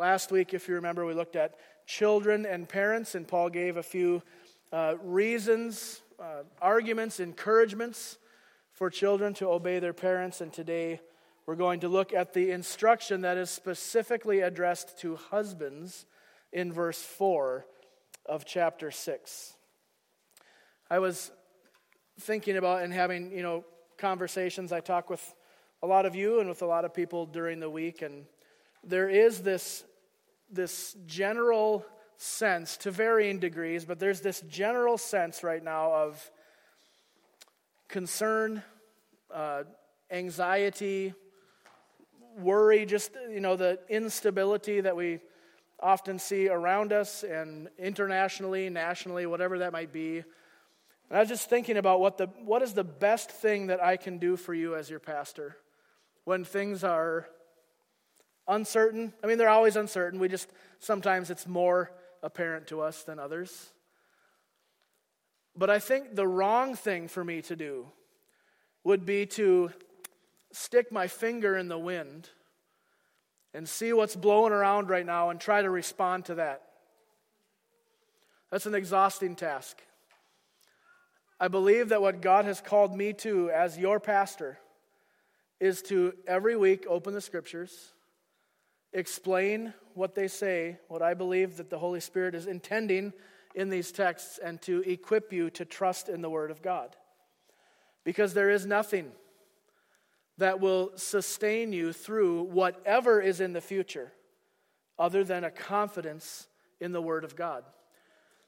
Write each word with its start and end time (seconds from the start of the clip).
last 0.00 0.32
week, 0.32 0.54
if 0.54 0.66
you 0.66 0.76
remember, 0.76 1.04
we 1.04 1.12
looked 1.12 1.36
at 1.36 1.56
children 1.86 2.46
and 2.46 2.66
parents, 2.66 3.14
and 3.14 3.28
Paul 3.28 3.50
gave 3.50 3.76
a 3.76 3.82
few 3.82 4.22
uh, 4.72 4.94
reasons, 5.02 6.00
uh, 6.18 6.44
arguments, 6.58 7.20
encouragements 7.20 8.16
for 8.72 8.88
children 8.88 9.34
to 9.34 9.48
obey 9.50 9.78
their 9.78 9.92
parents. 9.92 10.40
And 10.40 10.50
today 10.54 11.00
we're 11.44 11.54
going 11.54 11.80
to 11.80 11.88
look 11.88 12.14
at 12.14 12.32
the 12.32 12.50
instruction 12.50 13.20
that 13.20 13.36
is 13.36 13.50
specifically 13.50 14.40
addressed 14.40 14.98
to 15.00 15.16
husbands 15.16 16.06
in 16.50 16.72
verse 16.72 17.02
4 17.02 17.66
of 18.24 18.46
chapter 18.46 18.90
6. 18.90 19.52
I 20.90 20.98
was 20.98 21.30
thinking 22.20 22.56
about 22.56 22.84
and 22.84 22.92
having, 22.94 23.32
you 23.32 23.42
know, 23.42 23.66
conversations. 23.98 24.72
I 24.72 24.80
talk 24.80 25.10
with 25.10 25.34
a 25.82 25.86
lot 25.86 26.06
of 26.06 26.14
you 26.14 26.40
and 26.40 26.48
with 26.48 26.62
a 26.62 26.66
lot 26.66 26.86
of 26.86 26.94
people 26.94 27.26
during 27.26 27.60
the 27.60 27.68
week, 27.68 28.00
and 28.00 28.24
there 28.82 29.10
is 29.10 29.42
this, 29.42 29.84
this 30.50 30.96
general 31.06 31.84
sense, 32.16 32.76
to 32.78 32.90
varying 32.90 33.38
degrees, 33.38 33.84
but 33.84 33.98
there's 33.98 34.20
this 34.20 34.40
general 34.42 34.98
sense 34.98 35.42
right 35.42 35.62
now 35.62 35.92
of 35.92 36.30
concern, 37.88 38.62
uh, 39.32 39.62
anxiety, 40.10 41.14
worry, 42.38 42.84
just, 42.84 43.12
you 43.30 43.40
know, 43.40 43.56
the 43.56 43.78
instability 43.88 44.80
that 44.80 44.96
we 44.96 45.20
often 45.82 46.18
see 46.18 46.48
around 46.48 46.92
us 46.92 47.22
and 47.22 47.68
internationally, 47.78 48.68
nationally, 48.68 49.26
whatever 49.26 49.58
that 49.60 49.72
might 49.72 49.92
be. 49.92 50.18
And 50.18 51.16
I 51.16 51.20
was 51.20 51.28
just 51.28 51.48
thinking 51.48 51.76
about 51.76 52.00
what, 52.00 52.18
the, 52.18 52.26
what 52.44 52.62
is 52.62 52.74
the 52.74 52.84
best 52.84 53.30
thing 53.30 53.68
that 53.68 53.82
I 53.82 53.96
can 53.96 54.18
do 54.18 54.36
for 54.36 54.54
you 54.54 54.76
as 54.76 54.90
your 54.90 55.00
pastor 55.00 55.56
when 56.24 56.44
things 56.44 56.84
are 56.84 57.26
uncertain. 58.50 59.14
I 59.24 59.26
mean, 59.26 59.38
they're 59.38 59.48
always 59.48 59.76
uncertain. 59.76 60.20
We 60.20 60.28
just, 60.28 60.50
sometimes 60.78 61.30
it's 61.30 61.46
more 61.46 61.90
apparent 62.22 62.66
to 62.66 62.82
us 62.82 63.04
than 63.04 63.18
others. 63.18 63.70
But 65.56 65.70
I 65.70 65.78
think 65.78 66.14
the 66.14 66.26
wrong 66.26 66.74
thing 66.74 67.08
for 67.08 67.24
me 67.24 67.40
to 67.42 67.56
do 67.56 67.86
would 68.84 69.06
be 69.06 69.26
to 69.26 69.72
stick 70.52 70.90
my 70.92 71.06
finger 71.06 71.56
in 71.56 71.68
the 71.68 71.78
wind 71.78 72.28
and 73.54 73.68
see 73.68 73.92
what's 73.92 74.16
blowing 74.16 74.52
around 74.52 74.90
right 74.90 75.06
now 75.06 75.30
and 75.30 75.40
try 75.40 75.62
to 75.62 75.70
respond 75.70 76.26
to 76.26 76.36
that. 76.36 76.62
That's 78.50 78.66
an 78.66 78.74
exhausting 78.74 79.36
task. 79.36 79.80
I 81.38 81.48
believe 81.48 81.88
that 81.88 82.02
what 82.02 82.20
God 82.20 82.44
has 82.44 82.60
called 82.60 82.94
me 82.94 83.12
to 83.14 83.50
as 83.50 83.78
your 83.78 83.98
pastor 83.98 84.58
is 85.58 85.82
to 85.82 86.14
every 86.26 86.56
week 86.56 86.86
open 86.88 87.14
the 87.14 87.20
scriptures, 87.20 87.92
explain 88.92 89.74
what 89.94 90.14
they 90.14 90.28
say, 90.28 90.78
what 90.88 91.02
I 91.02 91.14
believe 91.14 91.56
that 91.56 91.70
the 91.70 91.78
Holy 91.78 92.00
Spirit 92.00 92.34
is 92.34 92.46
intending 92.46 93.12
in 93.54 93.68
these 93.68 93.90
texts, 93.90 94.38
and 94.38 94.62
to 94.62 94.80
equip 94.82 95.32
you 95.32 95.50
to 95.50 95.64
trust 95.64 96.08
in 96.08 96.22
the 96.22 96.30
Word 96.30 96.50
of 96.50 96.62
God. 96.62 96.96
Because 98.04 98.32
there 98.32 98.50
is 98.50 98.64
nothing 98.64 99.10
that 100.38 100.60
will 100.60 100.92
sustain 100.96 101.72
you 101.72 101.92
through 101.92 102.44
whatever 102.44 103.20
is 103.20 103.40
in 103.40 103.52
the 103.52 103.60
future 103.60 104.12
other 104.98 105.24
than 105.24 105.44
a 105.44 105.50
confidence 105.50 106.46
in 106.80 106.92
the 106.92 107.02
Word 107.02 107.24
of 107.24 107.34
God. 107.34 107.64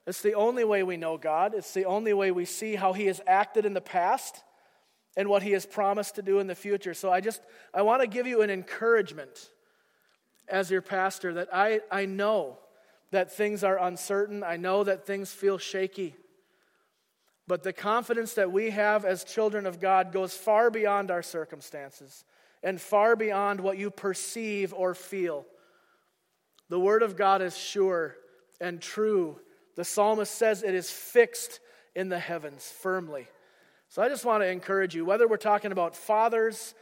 It's 0.07 0.23
the 0.23 0.35
only 0.35 0.65
way 0.65 0.83
we 0.83 0.97
know 0.97 1.17
God. 1.17 1.55
It's 1.55 1.75
the 1.75 1.85
only 1.85 2.13
way 2.13 2.31
we 2.31 2.45
see 2.45 2.75
how 2.77 2.93
He 2.93 3.07
has 3.07 3.21
acted 3.27 3.67
in 3.67 3.75
the 3.75 3.81
past 3.81 4.43
and 5.17 5.29
what 5.29 5.43
He 5.43 5.53
has 5.53 5.67
promised 5.67 6.15
to 6.17 6.23
do 6.23 6.39
in 6.39 6.47
the 6.47 6.55
future. 6.55 6.95
So 6.95 7.11
I 7.11 7.21
just, 7.21 7.43
I 7.75 7.83
want 7.83 8.03
to 8.03 8.09
give 8.09 8.27
you 8.27 8.43
an 8.43 8.51
encouragement 8.51 9.51
as 10.49 10.71
your 10.71 10.83
pastor 10.83 11.35
that 11.35 11.49
I, 11.53 11.81
I 11.91 12.07
know 12.07 12.59
that 13.11 13.33
things 13.33 13.63
are 13.63 13.79
uncertain. 13.79 14.43
I 14.43 14.57
know 14.57 14.85
that 14.85 15.07
things 15.07 15.31
feel 15.31 15.59
shaky. 15.59 16.17
But 17.47 17.63
the 17.63 17.73
confidence 17.73 18.35
that 18.35 18.53
we 18.53 18.71
have 18.71 19.05
as 19.05 19.25
children 19.25 19.67
of 19.67 19.81
God 19.81 20.13
goes 20.13 20.35
far 20.35 20.71
beyond 20.71 21.11
our 21.11 21.23
circumstances 21.23 22.25
and 22.63 22.81
far 22.81 23.17
beyond 23.17 23.61
what 23.61 23.79
you 23.79 23.91
perceive 23.91 24.73
or 24.73 24.95
feel. 24.95 25.45
The 26.69 26.81
Word 26.81 27.03
of 27.03 27.17
God 27.17 27.43
is 27.43 27.57
sure 27.57 28.17
and 28.61 28.81
true. 28.81 29.41
The 29.75 29.85
psalmist 29.85 30.35
says 30.35 30.63
it 30.63 30.75
is 30.75 30.91
fixed 30.91 31.61
in 31.95 32.09
the 32.09 32.19
heavens 32.19 32.73
firmly. 32.81 33.27
So 33.89 34.01
I 34.01 34.09
just 34.09 34.25
want 34.25 34.43
to 34.43 34.49
encourage 34.49 34.95
you, 34.95 35.05
whether 35.05 35.29
we're 35.29 35.37
talking 35.37 35.73
about 35.73 35.95
fathers, 35.95 36.75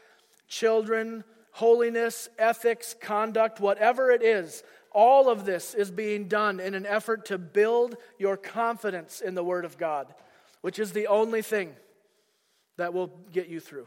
children, 0.47 1.25
holiness, 1.53 2.29
ethics, 2.39 2.95
conduct, 3.01 3.61
whatever 3.61 4.11
it 4.11 4.23
is, 4.23 4.63
all 4.93 5.29
of 5.29 5.45
this 5.45 5.75
is 5.75 5.91
being 5.91 6.29
done 6.29 6.61
in 6.61 6.75
an 6.75 6.87
effort 6.87 7.27
to 7.27 7.39
build 7.39 7.97
your 8.19 8.37
confidence 8.37 9.21
in 9.21 9.35
the 9.35 9.45
Word 9.45 9.65
of 9.65 9.79
God 9.79 10.13
which 10.61 10.79
is 10.79 10.93
the 10.93 11.07
only 11.07 11.43
thing 11.43 11.75
that 12.77 12.93
will 12.93 13.09
get 13.33 13.49
you 13.49 13.61
through. 13.61 13.87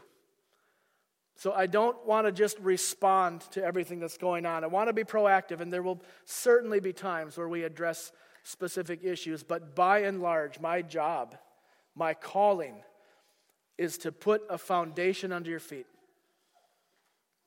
So 1.36 1.52
I 1.52 1.66
don't 1.66 2.06
want 2.06 2.26
to 2.26 2.32
just 2.32 2.58
respond 2.60 3.40
to 3.52 3.64
everything 3.64 3.98
that's 3.98 4.18
going 4.18 4.46
on. 4.46 4.62
I 4.62 4.68
want 4.68 4.88
to 4.88 4.92
be 4.92 5.02
proactive, 5.02 5.60
and 5.60 5.72
there 5.72 5.82
will 5.82 6.00
certainly 6.24 6.78
be 6.78 6.92
times 6.92 7.36
where 7.36 7.48
we 7.48 7.64
address 7.64 8.12
specific 8.44 9.02
issues, 9.02 9.42
but 9.42 9.74
by 9.74 10.00
and 10.00 10.20
large, 10.20 10.60
my 10.60 10.82
job, 10.82 11.36
my 11.96 12.14
calling, 12.14 12.76
is 13.78 13.98
to 13.98 14.12
put 14.12 14.42
a 14.48 14.58
foundation 14.58 15.32
under 15.32 15.50
your 15.50 15.60
feet. 15.60 15.86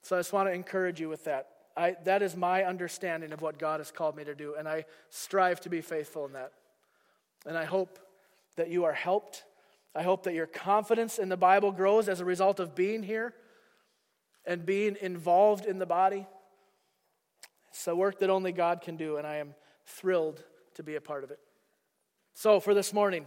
So 0.08 0.16
I 0.16 0.20
just 0.20 0.32
want 0.32 0.48
to 0.48 0.54
encourage 0.54 1.02
you 1.02 1.10
with 1.10 1.26
that. 1.26 1.50
I, 1.76 1.98
that 2.06 2.22
is 2.22 2.34
my 2.34 2.64
understanding 2.64 3.34
of 3.34 3.42
what 3.42 3.60
God 3.60 3.82
has 3.82 3.92
called 3.92 4.16
me 4.16 4.24
to 4.24 4.34
do, 4.34 4.56
and 4.58 4.66
I 4.66 4.86
strive 5.10 5.60
to 5.62 5.70
be 5.70 5.82
faithful 5.82 6.26
in 6.26 6.32
that. 6.32 6.54
And 7.46 7.58
I 7.58 7.66
hope 7.66 8.00
that 8.56 8.70
you 8.70 8.86
are 8.86 8.94
helped. 8.94 9.44
I 9.94 10.04
hope 10.04 10.24
that 10.24 10.34
your 10.34 10.46
confidence 10.46 11.20
in 11.20 11.28
the 11.28 11.36
Bible 11.36 11.74
grows 11.74 12.08
as 12.08 12.22
a 12.22 12.26
result 12.26 12.62
of 12.62 12.74
being 12.74 13.04
here 13.04 13.34
and 14.46 14.66
being 14.66 14.96
involved 15.02 15.66
in 15.66 15.78
the 15.78 15.86
body. 15.86 16.26
It's 17.68 17.86
a 17.86 17.94
work 17.94 18.20
that 18.20 18.30
only 18.30 18.54
God 18.54 18.80
can 18.80 18.96
do, 18.96 19.18
and 19.18 19.28
I 19.28 19.36
am 19.36 19.56
thrilled 19.86 20.42
to 20.76 20.84
be 20.84 20.96
a 20.96 21.02
part 21.02 21.26
of 21.26 21.32
it. 21.32 21.40
So, 22.34 22.62
for 22.62 22.74
this 22.74 22.94
morning, 22.94 23.26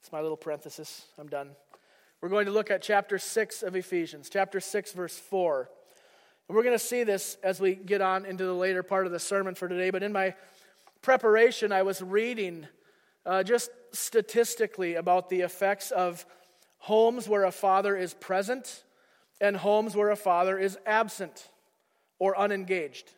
it's 0.00 0.10
my 0.10 0.20
little 0.20 0.36
parenthesis. 0.36 1.06
I'm 1.20 1.28
done. 1.28 1.50
We're 2.20 2.30
going 2.30 2.46
to 2.46 2.52
look 2.52 2.68
at 2.68 2.82
chapter 2.82 3.16
6 3.16 3.62
of 3.62 3.76
Ephesians, 3.76 4.28
chapter 4.28 4.58
6, 4.58 4.92
verse 4.92 5.16
4. 5.16 5.70
We're 6.50 6.64
going 6.64 6.74
to 6.76 6.84
see 6.84 7.04
this 7.04 7.36
as 7.44 7.60
we 7.60 7.76
get 7.76 8.00
on 8.00 8.26
into 8.26 8.44
the 8.44 8.52
later 8.52 8.82
part 8.82 9.06
of 9.06 9.12
the 9.12 9.20
sermon 9.20 9.54
for 9.54 9.68
today. 9.68 9.90
But 9.90 10.02
in 10.02 10.10
my 10.10 10.34
preparation, 11.00 11.70
I 11.70 11.82
was 11.82 12.02
reading 12.02 12.66
uh, 13.24 13.44
just 13.44 13.70
statistically 13.92 14.96
about 14.96 15.28
the 15.28 15.42
effects 15.42 15.92
of 15.92 16.26
homes 16.78 17.28
where 17.28 17.44
a 17.44 17.52
father 17.52 17.96
is 17.96 18.14
present 18.14 18.82
and 19.40 19.56
homes 19.56 19.94
where 19.94 20.10
a 20.10 20.16
father 20.16 20.58
is 20.58 20.76
absent 20.86 21.48
or 22.18 22.36
unengaged. 22.36 23.12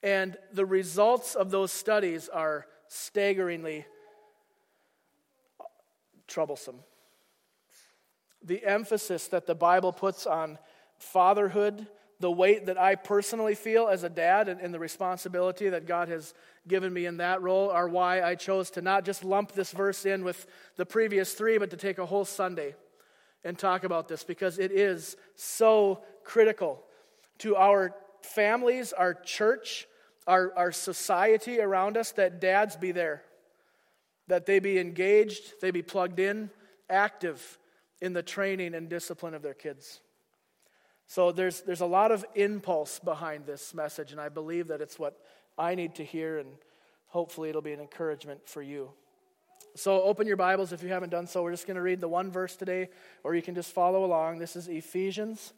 And 0.00 0.36
the 0.52 0.66
results 0.66 1.34
of 1.34 1.50
those 1.50 1.72
studies 1.72 2.28
are 2.28 2.66
staggeringly 2.86 3.86
troublesome. 6.28 6.78
The 8.44 8.64
emphasis 8.64 9.26
that 9.28 9.46
the 9.46 9.56
Bible 9.56 9.92
puts 9.92 10.28
on 10.28 10.58
fatherhood 10.98 11.86
the 12.20 12.30
weight 12.30 12.66
that 12.66 12.78
I 12.78 12.96
personally 12.96 13.54
feel 13.54 13.88
as 13.88 14.02
a 14.02 14.08
dad 14.08 14.48
and, 14.48 14.60
and, 14.60 14.74
the 14.74 14.78
responsibility 14.78 15.68
that 15.68 15.86
God 15.86 16.08
has 16.08 16.34
given 16.66 16.92
me 16.92 17.06
in 17.06 17.18
that 17.18 17.42
role 17.42 17.70
are 17.70 17.88
why 17.88 18.22
I 18.22 18.34
chose 18.34 18.70
to 18.70 18.82
not 18.82 19.04
just 19.04 19.24
lump 19.24 19.52
this 19.52 19.70
verse 19.70 20.04
in 20.04 20.24
with 20.24 20.46
the 20.76 20.84
previous 20.84 21.34
three, 21.34 21.58
but 21.58 21.70
to 21.70 21.76
take 21.76 21.98
a 21.98 22.06
whole 22.06 22.24
Sunday 22.24 22.74
and 23.44 23.56
talk 23.56 23.84
about 23.84 24.08
this 24.08 24.24
because 24.24 24.58
it 24.58 24.72
is 24.72 25.16
so 25.36 26.02
critical 26.24 26.82
to 27.38 27.54
our 27.54 27.94
families, 28.22 28.92
our 28.92 29.14
church, 29.14 29.86
our, 30.26 30.52
our 30.56 30.72
society 30.72 31.60
around 31.60 31.96
us 31.96 32.10
that 32.12 32.40
dads 32.40 32.76
be 32.76 32.90
there, 32.90 33.22
that 34.26 34.44
they 34.44 34.58
be 34.58 34.78
engaged, 34.78 35.60
they 35.60 35.70
be 35.70 35.82
plugged 35.82 36.18
in, 36.18 36.50
active 36.90 37.58
in 38.00 38.12
the 38.12 38.22
training 38.22 38.74
and 38.74 38.88
discipline 38.88 39.34
of 39.34 39.42
their 39.42 39.54
kids. 39.54 40.00
So 41.08 41.32
there's, 41.32 41.62
there's 41.62 41.80
a 41.80 41.86
lot 41.86 42.12
of 42.12 42.24
impulse 42.34 42.98
behind 42.98 43.46
this 43.46 43.72
message, 43.72 44.12
and 44.12 44.20
I 44.20 44.28
believe 44.28 44.68
that 44.68 44.82
it's 44.82 44.98
what 44.98 45.18
I 45.56 45.74
need 45.74 45.94
to 45.94 46.04
hear, 46.04 46.38
and 46.38 46.50
hopefully 47.06 47.48
it'll 47.48 47.62
be 47.62 47.72
an 47.72 47.80
encouragement 47.80 48.46
for 48.46 48.60
you. 48.60 48.90
So 49.74 50.02
open 50.02 50.26
your 50.26 50.36
Bibles 50.36 50.70
if 50.70 50.82
you 50.82 50.90
haven't 50.90 51.08
done 51.08 51.26
so. 51.26 51.42
We're 51.42 51.52
just 51.52 51.66
going 51.66 51.76
to 51.76 51.82
read 51.82 52.02
the 52.02 52.08
one 52.08 52.30
verse 52.30 52.56
today, 52.56 52.90
or 53.24 53.34
you 53.34 53.40
can 53.40 53.54
just 53.54 53.72
follow 53.72 54.04
along. 54.04 54.38
This 54.38 54.54
is 54.54 54.68
Ephesians 54.68 55.54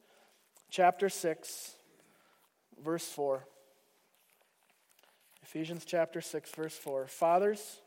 chapter 0.70 1.08
6, 1.08 1.74
verse 2.82 3.08
4. 3.08 3.44
Ephesians 5.42 5.84
chapter 5.84 6.20
6, 6.20 6.50
verse 6.52 6.76
4. 6.76 7.08
Fathers, 7.08 7.80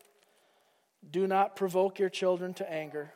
do 1.10 1.28
not 1.28 1.56
provoke 1.56 1.98
your 1.98 2.10
children 2.10 2.54
to 2.56 2.70
anger, 2.70 3.14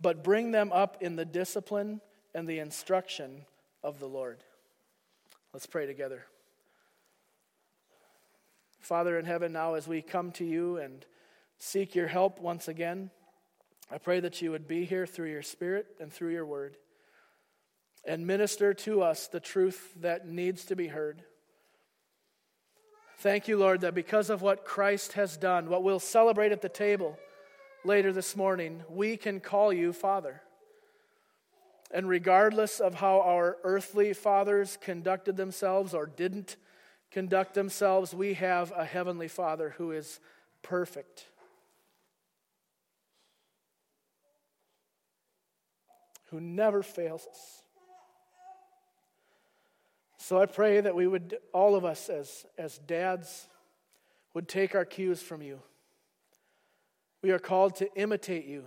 but 0.00 0.22
bring 0.22 0.52
them 0.52 0.70
up 0.72 0.98
in 1.00 1.16
the 1.16 1.24
discipline 1.24 2.00
and 2.36 2.46
the 2.46 2.60
instruction 2.60 3.46
of 3.84 4.00
the 4.00 4.08
Lord. 4.08 4.38
Let's 5.52 5.66
pray 5.66 5.86
together. 5.86 6.24
Father 8.80 9.16
in 9.18 9.24
heaven, 9.24 9.52
now 9.52 9.74
as 9.74 9.86
we 9.86 10.02
come 10.02 10.32
to 10.32 10.44
you 10.44 10.78
and 10.78 11.06
seek 11.58 11.94
your 11.94 12.08
help 12.08 12.40
once 12.40 12.66
again, 12.66 13.10
I 13.92 13.98
pray 13.98 14.18
that 14.18 14.42
you 14.42 14.50
would 14.50 14.66
be 14.66 14.84
here 14.84 15.06
through 15.06 15.30
your 15.30 15.42
Spirit 15.42 15.86
and 16.00 16.12
through 16.12 16.32
your 16.32 16.44
word 16.44 16.76
and 18.06 18.26
minister 18.26 18.74
to 18.74 19.02
us 19.02 19.26
the 19.28 19.40
truth 19.40 19.92
that 20.00 20.28
needs 20.28 20.64
to 20.66 20.76
be 20.76 20.88
heard. 20.88 21.22
Thank 23.18 23.48
you, 23.48 23.56
Lord, 23.56 23.80
that 23.82 23.94
because 23.94 24.28
of 24.28 24.42
what 24.42 24.64
Christ 24.64 25.14
has 25.14 25.36
done, 25.36 25.70
what 25.70 25.82
we'll 25.82 26.00
celebrate 26.00 26.52
at 26.52 26.60
the 26.60 26.68
table 26.68 27.18
later 27.84 28.12
this 28.12 28.36
morning, 28.36 28.82
we 28.90 29.16
can 29.16 29.40
call 29.40 29.72
you 29.72 29.92
Father. 29.92 30.42
And 31.94 32.08
regardless 32.08 32.80
of 32.80 32.96
how 32.96 33.20
our 33.20 33.56
earthly 33.62 34.12
fathers 34.14 34.76
conducted 34.80 35.36
themselves 35.36 35.94
or 35.94 36.06
didn't 36.06 36.56
conduct 37.12 37.54
themselves, 37.54 38.12
we 38.12 38.34
have 38.34 38.72
a 38.76 38.84
heavenly 38.84 39.28
Father 39.28 39.76
who 39.78 39.92
is 39.92 40.18
perfect. 40.60 41.26
Who 46.30 46.40
never 46.40 46.82
fails 46.82 47.28
us. 47.30 47.62
So 50.16 50.40
I 50.42 50.46
pray 50.46 50.80
that 50.80 50.96
we 50.96 51.06
would, 51.06 51.38
all 51.52 51.76
of 51.76 51.84
us 51.84 52.08
as, 52.08 52.44
as 52.58 52.78
dads, 52.78 53.46
would 54.32 54.48
take 54.48 54.74
our 54.74 54.84
cues 54.84 55.22
from 55.22 55.42
you. 55.42 55.60
We 57.22 57.30
are 57.30 57.38
called 57.38 57.76
to 57.76 57.88
imitate 57.94 58.46
you. 58.46 58.64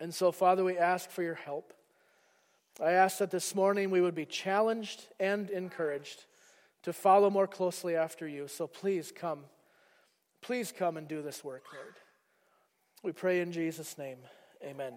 And 0.00 0.14
so, 0.14 0.32
Father, 0.32 0.64
we 0.64 0.78
ask 0.78 1.10
for 1.10 1.22
your 1.22 1.34
help. 1.34 1.73
I 2.82 2.92
ask 2.92 3.18
that 3.18 3.30
this 3.30 3.54
morning 3.54 3.90
we 3.90 4.00
would 4.00 4.14
be 4.14 4.26
challenged 4.26 5.06
and 5.20 5.48
encouraged 5.50 6.24
to 6.82 6.92
follow 6.92 7.30
more 7.30 7.46
closely 7.46 7.94
after 7.94 8.26
you. 8.26 8.48
So 8.48 8.66
please 8.66 9.12
come. 9.14 9.40
Please 10.42 10.72
come 10.76 10.96
and 10.96 11.06
do 11.06 11.22
this 11.22 11.44
work, 11.44 11.62
Lord. 11.72 11.94
We 13.02 13.12
pray 13.12 13.40
in 13.40 13.52
Jesus' 13.52 13.96
name. 13.96 14.18
Amen. 14.62 14.92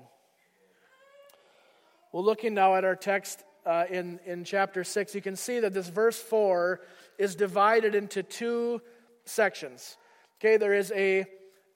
Well, 2.12 2.24
looking 2.24 2.54
now 2.54 2.76
at 2.76 2.84
our 2.84 2.96
text 2.96 3.44
uh, 3.66 3.86
in, 3.90 4.20
in 4.26 4.44
chapter 4.44 4.84
6, 4.84 5.14
you 5.14 5.22
can 5.22 5.36
see 5.36 5.60
that 5.60 5.74
this 5.74 5.90
verse 5.90 6.20
4 6.20 6.82
is 7.18 7.36
divided 7.36 7.96
into 7.96 8.24
two 8.24 8.82
sections. 9.26 9.98
Okay, 10.40 10.58
there 10.58 10.74
is 10.74 10.92
a 10.96 11.26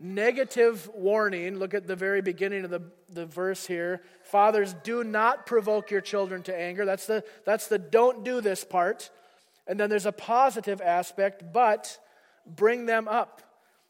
negative 0.02 0.90
warning. 0.94 1.58
Look 1.60 1.74
at 1.74 1.86
the 1.86 1.96
very 1.96 2.22
beginning 2.22 2.66
of 2.66 2.72
the, 2.72 2.82
the 3.14 3.26
verse 3.26 3.68
here. 3.68 4.02
Fathers, 4.24 4.74
do 4.84 5.04
not 5.04 5.46
provoke 5.46 5.92
your 5.92 6.02
children 6.02 6.42
to 6.44 6.58
anger. 6.58 6.86
That's 6.86 7.06
the, 7.06 7.24
that's 7.46 7.68
the 7.68 7.78
don't 7.78 8.26
do 8.26 8.42
this 8.42 8.64
part. 8.64 9.12
And 9.68 9.80
then 9.80 9.90
there's 9.90 10.08
a 10.08 10.12
positive 10.12 10.82
aspect, 10.82 11.54
but 11.54 12.00
bring 12.46 12.88
them 12.88 13.08
up 13.08 13.44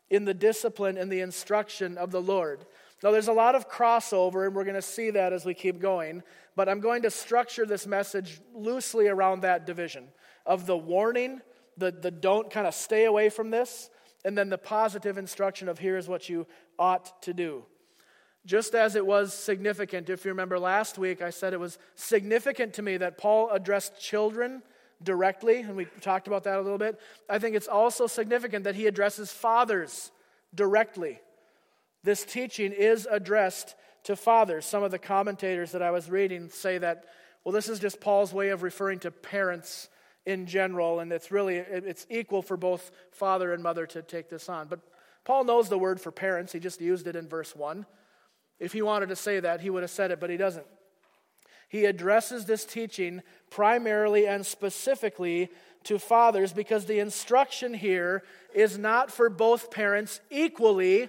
in 0.09 0.25
the 0.25 0.33
discipline 0.33 0.97
and 0.97 1.09
the 1.09 1.21
instruction 1.21 1.97
of 1.97 2.11
the 2.11 2.21
Lord. 2.21 2.65
Now, 3.01 3.11
there's 3.11 3.29
a 3.29 3.33
lot 3.33 3.55
of 3.55 3.69
crossover, 3.69 4.45
and 4.45 4.53
we're 4.53 4.65
going 4.65 4.75
to 4.75 4.81
see 4.81 5.11
that 5.11 5.33
as 5.33 5.45
we 5.45 5.53
keep 5.53 5.79
going, 5.79 6.21
but 6.55 6.67
I'm 6.67 6.81
going 6.81 7.03
to 7.03 7.09
structure 7.09 7.65
this 7.65 7.87
message 7.87 8.41
loosely 8.53 9.07
around 9.07 9.41
that 9.41 9.65
division 9.65 10.09
of 10.45 10.65
the 10.65 10.77
warning, 10.77 11.41
the, 11.77 11.91
the 11.91 12.11
don't 12.11 12.51
kind 12.51 12.67
of 12.67 12.75
stay 12.75 13.05
away 13.05 13.29
from 13.29 13.49
this, 13.49 13.89
and 14.23 14.37
then 14.37 14.49
the 14.49 14.57
positive 14.57 15.17
instruction 15.17 15.67
of 15.67 15.79
here's 15.79 16.07
what 16.07 16.29
you 16.29 16.47
ought 16.77 17.21
to 17.23 17.33
do. 17.33 17.63
Just 18.45 18.73
as 18.73 18.95
it 18.95 19.05
was 19.05 19.33
significant, 19.33 20.09
if 20.09 20.25
you 20.25 20.31
remember 20.31 20.57
last 20.57 20.97
week, 20.97 21.21
I 21.21 21.29
said 21.29 21.53
it 21.53 21.59
was 21.59 21.77
significant 21.95 22.73
to 22.75 22.81
me 22.81 22.97
that 22.97 23.17
Paul 23.17 23.49
addressed 23.51 23.99
children 23.99 24.63
directly, 25.03 25.61
and 25.61 25.75
we 25.75 25.85
talked 26.01 26.27
about 26.27 26.43
that 26.45 26.57
a 26.57 26.61
little 26.61 26.77
bit. 26.77 26.99
I 27.29 27.39
think 27.39 27.55
it's 27.55 27.67
also 27.67 28.07
significant 28.07 28.63
that 28.63 28.75
he 28.75 28.87
addresses 28.87 29.31
fathers 29.31 30.11
directly. 30.53 31.19
This 32.03 32.23
teaching 32.23 32.71
is 32.71 33.07
addressed 33.09 33.75
to 34.03 34.15
fathers. 34.15 34.65
Some 34.65 34.83
of 34.83 34.91
the 34.91 34.99
commentators 34.99 35.71
that 35.73 35.83
I 35.83 35.91
was 35.91 36.09
reading 36.09 36.49
say 36.49 36.79
that, 36.79 37.05
well, 37.43 37.53
this 37.53 37.69
is 37.69 37.79
just 37.79 38.01
Paul's 38.01 38.33
way 38.33 38.49
of 38.49 38.63
referring 38.63 38.99
to 38.99 39.11
parents 39.11 39.89
in 40.25 40.45
general, 40.45 40.99
and 40.99 41.11
it's 41.11 41.31
really 41.31 41.57
it's 41.57 42.05
equal 42.09 42.41
for 42.41 42.57
both 42.57 42.91
father 43.11 43.53
and 43.53 43.63
mother 43.63 43.85
to 43.87 44.01
take 44.01 44.29
this 44.29 44.49
on. 44.49 44.67
But 44.67 44.79
Paul 45.23 45.43
knows 45.43 45.69
the 45.69 45.77
word 45.77 45.99
for 45.99 46.11
parents. 46.11 46.53
He 46.53 46.59
just 46.59 46.81
used 46.81 47.07
it 47.07 47.15
in 47.15 47.27
verse 47.27 47.55
1. 47.55 47.85
If 48.59 48.73
he 48.73 48.81
wanted 48.81 49.09
to 49.09 49.15
say 49.15 49.39
that, 49.39 49.61
he 49.61 49.69
would 49.69 49.83
have 49.83 49.91
said 49.91 50.11
it, 50.11 50.19
but 50.19 50.29
he 50.29 50.37
doesn't 50.37 50.65
he 51.71 51.85
addresses 51.85 52.43
this 52.43 52.65
teaching 52.65 53.21
primarily 53.49 54.27
and 54.27 54.45
specifically 54.45 55.49
to 55.85 55.99
fathers 55.99 56.51
because 56.51 56.83
the 56.83 56.99
instruction 56.99 57.73
here 57.73 58.23
is 58.53 58.77
not 58.77 59.09
for 59.09 59.29
both 59.29 59.71
parents 59.71 60.19
equally, 60.29 61.07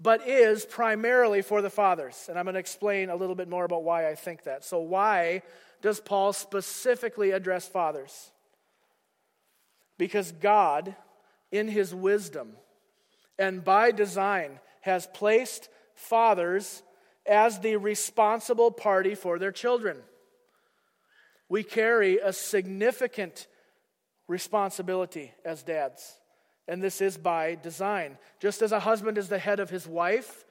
but 0.00 0.26
is 0.26 0.64
primarily 0.64 1.42
for 1.42 1.60
the 1.60 1.68
fathers. 1.68 2.28
And 2.30 2.38
I'm 2.38 2.46
going 2.46 2.54
to 2.54 2.60
explain 2.60 3.10
a 3.10 3.14
little 3.14 3.34
bit 3.34 3.46
more 3.46 3.66
about 3.66 3.84
why 3.84 4.08
I 4.08 4.14
think 4.14 4.44
that. 4.44 4.64
So, 4.64 4.78
why 4.78 5.42
does 5.84 6.00
Paul 6.00 6.32
specifically 6.32 7.32
address 7.32 7.68
fathers? 7.68 8.30
Because 9.98 10.32
God, 10.32 10.96
in 11.52 11.68
his 11.68 11.94
wisdom 11.94 12.56
and 13.38 13.62
by 13.62 13.90
design, 13.90 14.60
has 14.80 15.06
placed 15.12 15.68
fathers 15.94 16.82
as 17.26 17.60
the 17.60 17.76
responsible 17.76 18.70
party 18.70 19.14
for 19.14 19.38
their 19.38 19.52
children. 19.52 19.98
We 21.50 21.62
carry 21.62 22.16
a 22.16 22.32
significant 22.32 23.46
responsibility 24.26 25.34
as 25.44 25.62
dads, 25.62 26.18
and 26.66 26.82
this 26.82 27.02
is 27.02 27.18
by 27.18 27.56
design. 27.56 28.16
Just 28.40 28.62
as 28.62 28.72
a 28.72 28.80
husband 28.80 29.18
is 29.18 29.28
the 29.28 29.38
head 29.38 29.60
of 29.60 29.68
his 29.68 29.86
wife, 29.86 30.43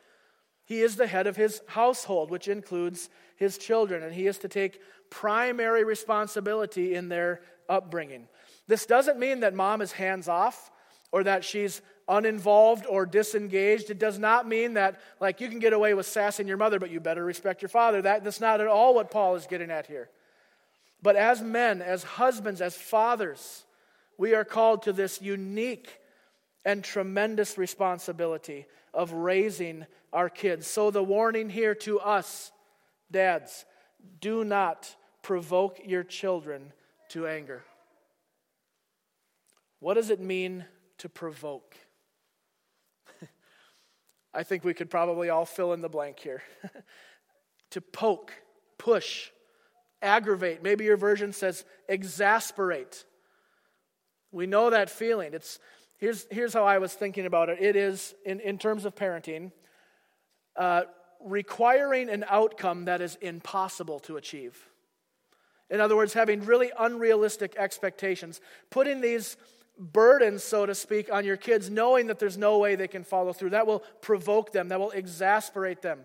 he 0.73 0.81
is 0.81 0.95
the 0.95 1.05
head 1.05 1.27
of 1.27 1.35
his 1.35 1.61
household, 1.67 2.31
which 2.31 2.47
includes 2.47 3.07
his 3.35 3.59
children, 3.59 4.01
and 4.01 4.11
he 4.11 4.25
is 4.25 4.39
to 4.39 4.47
take 4.47 4.81
primary 5.11 5.83
responsibility 5.83 6.95
in 6.95 7.09
their 7.09 7.41
upbringing. 7.69 8.27
This 8.67 8.87
doesn't 8.87 9.19
mean 9.19 9.41
that 9.41 9.53
mom 9.53 9.83
is 9.83 9.91
hands 9.91 10.27
off 10.27 10.71
or 11.11 11.25
that 11.25 11.45
she's 11.45 11.83
uninvolved 12.07 12.87
or 12.89 13.05
disengaged. 13.05 13.91
It 13.91 13.99
does 13.99 14.17
not 14.17 14.47
mean 14.47 14.73
that, 14.73 14.99
like, 15.19 15.41
you 15.41 15.47
can 15.47 15.59
get 15.59 15.73
away 15.73 15.93
with 15.93 16.07
sassing 16.07 16.47
your 16.47 16.57
mother, 16.57 16.79
but 16.79 16.89
you 16.89 16.99
better 16.99 17.23
respect 17.23 17.61
your 17.61 17.69
father. 17.69 18.01
That, 18.01 18.23
that's 18.23 18.41
not 18.41 18.59
at 18.59 18.67
all 18.67 18.95
what 18.95 19.11
Paul 19.11 19.35
is 19.35 19.45
getting 19.45 19.69
at 19.69 19.85
here. 19.85 20.09
But 21.03 21.15
as 21.15 21.39
men, 21.39 21.83
as 21.83 22.01
husbands, 22.01 22.61
as 22.61 22.75
fathers, 22.75 23.65
we 24.17 24.33
are 24.33 24.45
called 24.45 24.81
to 24.83 24.93
this 24.93 25.21
unique 25.21 25.99
and 26.65 26.83
tremendous 26.83 27.59
responsibility 27.59 28.65
of 28.91 29.11
raising 29.11 29.85
our 30.13 30.29
kids. 30.29 30.67
So, 30.67 30.91
the 30.91 31.03
warning 31.03 31.49
here 31.49 31.75
to 31.75 31.99
us, 31.99 32.51
dads, 33.11 33.65
do 34.21 34.45
not 34.45 34.95
provoke 35.21 35.79
your 35.83 36.03
children 36.03 36.71
to 37.09 37.27
anger. 37.27 37.63
What 39.79 39.95
does 39.95 40.09
it 40.09 40.21
mean 40.21 40.65
to 40.99 41.09
provoke? 41.09 41.75
I 44.33 44.43
think 44.43 44.63
we 44.63 44.73
could 44.73 44.89
probably 44.89 45.29
all 45.29 45.45
fill 45.45 45.73
in 45.73 45.81
the 45.81 45.89
blank 45.89 46.19
here. 46.19 46.43
to 47.71 47.81
poke, 47.81 48.31
push, 48.77 49.29
aggravate. 50.01 50.61
Maybe 50.61 50.85
your 50.85 50.97
version 50.97 51.33
says 51.33 51.65
exasperate. 51.89 53.05
We 54.31 54.45
know 54.45 54.69
that 54.69 54.89
feeling. 54.89 55.33
It's, 55.33 55.59
here's, 55.97 56.27
here's 56.29 56.53
how 56.53 56.65
I 56.65 56.77
was 56.77 56.93
thinking 56.93 57.25
about 57.25 57.49
it 57.49 57.61
it 57.61 57.75
is, 57.75 58.13
in, 58.25 58.39
in 58.41 58.57
terms 58.57 58.85
of 58.85 58.95
parenting, 58.95 59.51
uh, 60.55 60.83
requiring 61.23 62.09
an 62.09 62.25
outcome 62.27 62.85
that 62.85 63.01
is 63.01 63.15
impossible 63.21 63.99
to 64.01 64.17
achieve. 64.17 64.57
In 65.69 65.79
other 65.81 65.95
words, 65.95 66.13
having 66.13 66.41
really 66.45 66.71
unrealistic 66.77 67.55
expectations, 67.57 68.41
putting 68.69 69.01
these 69.01 69.37
burdens, 69.77 70.43
so 70.43 70.65
to 70.65 70.75
speak, 70.75 71.11
on 71.11 71.25
your 71.25 71.37
kids, 71.37 71.69
knowing 71.69 72.07
that 72.07 72.19
there's 72.19 72.37
no 72.37 72.59
way 72.59 72.75
they 72.75 72.87
can 72.87 73.03
follow 73.03 73.33
through. 73.33 73.51
That 73.51 73.65
will 73.65 73.79
provoke 74.01 74.51
them, 74.51 74.69
that 74.69 74.79
will 74.79 74.91
exasperate 74.91 75.81
them. 75.81 76.01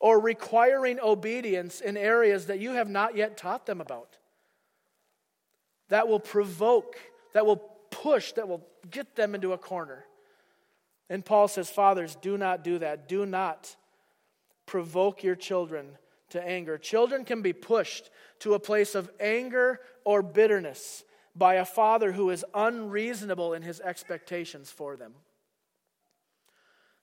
Or 0.00 0.20
requiring 0.20 0.98
obedience 1.00 1.80
in 1.80 1.96
areas 1.96 2.46
that 2.46 2.58
you 2.58 2.72
have 2.72 2.88
not 2.88 3.16
yet 3.16 3.36
taught 3.36 3.66
them 3.66 3.80
about. 3.80 4.18
That 5.88 6.08
will 6.08 6.20
provoke, 6.20 6.96
that 7.32 7.46
will 7.46 7.62
push, 7.90 8.32
that 8.32 8.48
will 8.48 8.66
get 8.90 9.14
them 9.14 9.34
into 9.34 9.52
a 9.52 9.58
corner. 9.58 10.04
And 11.10 11.24
Paul 11.24 11.48
says, 11.48 11.70
Fathers, 11.70 12.16
do 12.16 12.38
not 12.38 12.64
do 12.64 12.78
that. 12.78 13.08
Do 13.08 13.26
not 13.26 13.76
provoke 14.66 15.22
your 15.22 15.36
children 15.36 15.98
to 16.30 16.42
anger. 16.42 16.78
Children 16.78 17.24
can 17.24 17.42
be 17.42 17.52
pushed 17.52 18.10
to 18.40 18.54
a 18.54 18.58
place 18.58 18.94
of 18.94 19.10
anger 19.20 19.80
or 20.04 20.22
bitterness 20.22 21.04
by 21.36 21.54
a 21.54 21.64
father 21.64 22.12
who 22.12 22.30
is 22.30 22.44
unreasonable 22.54 23.54
in 23.54 23.62
his 23.62 23.80
expectations 23.80 24.70
for 24.70 24.96
them. 24.96 25.12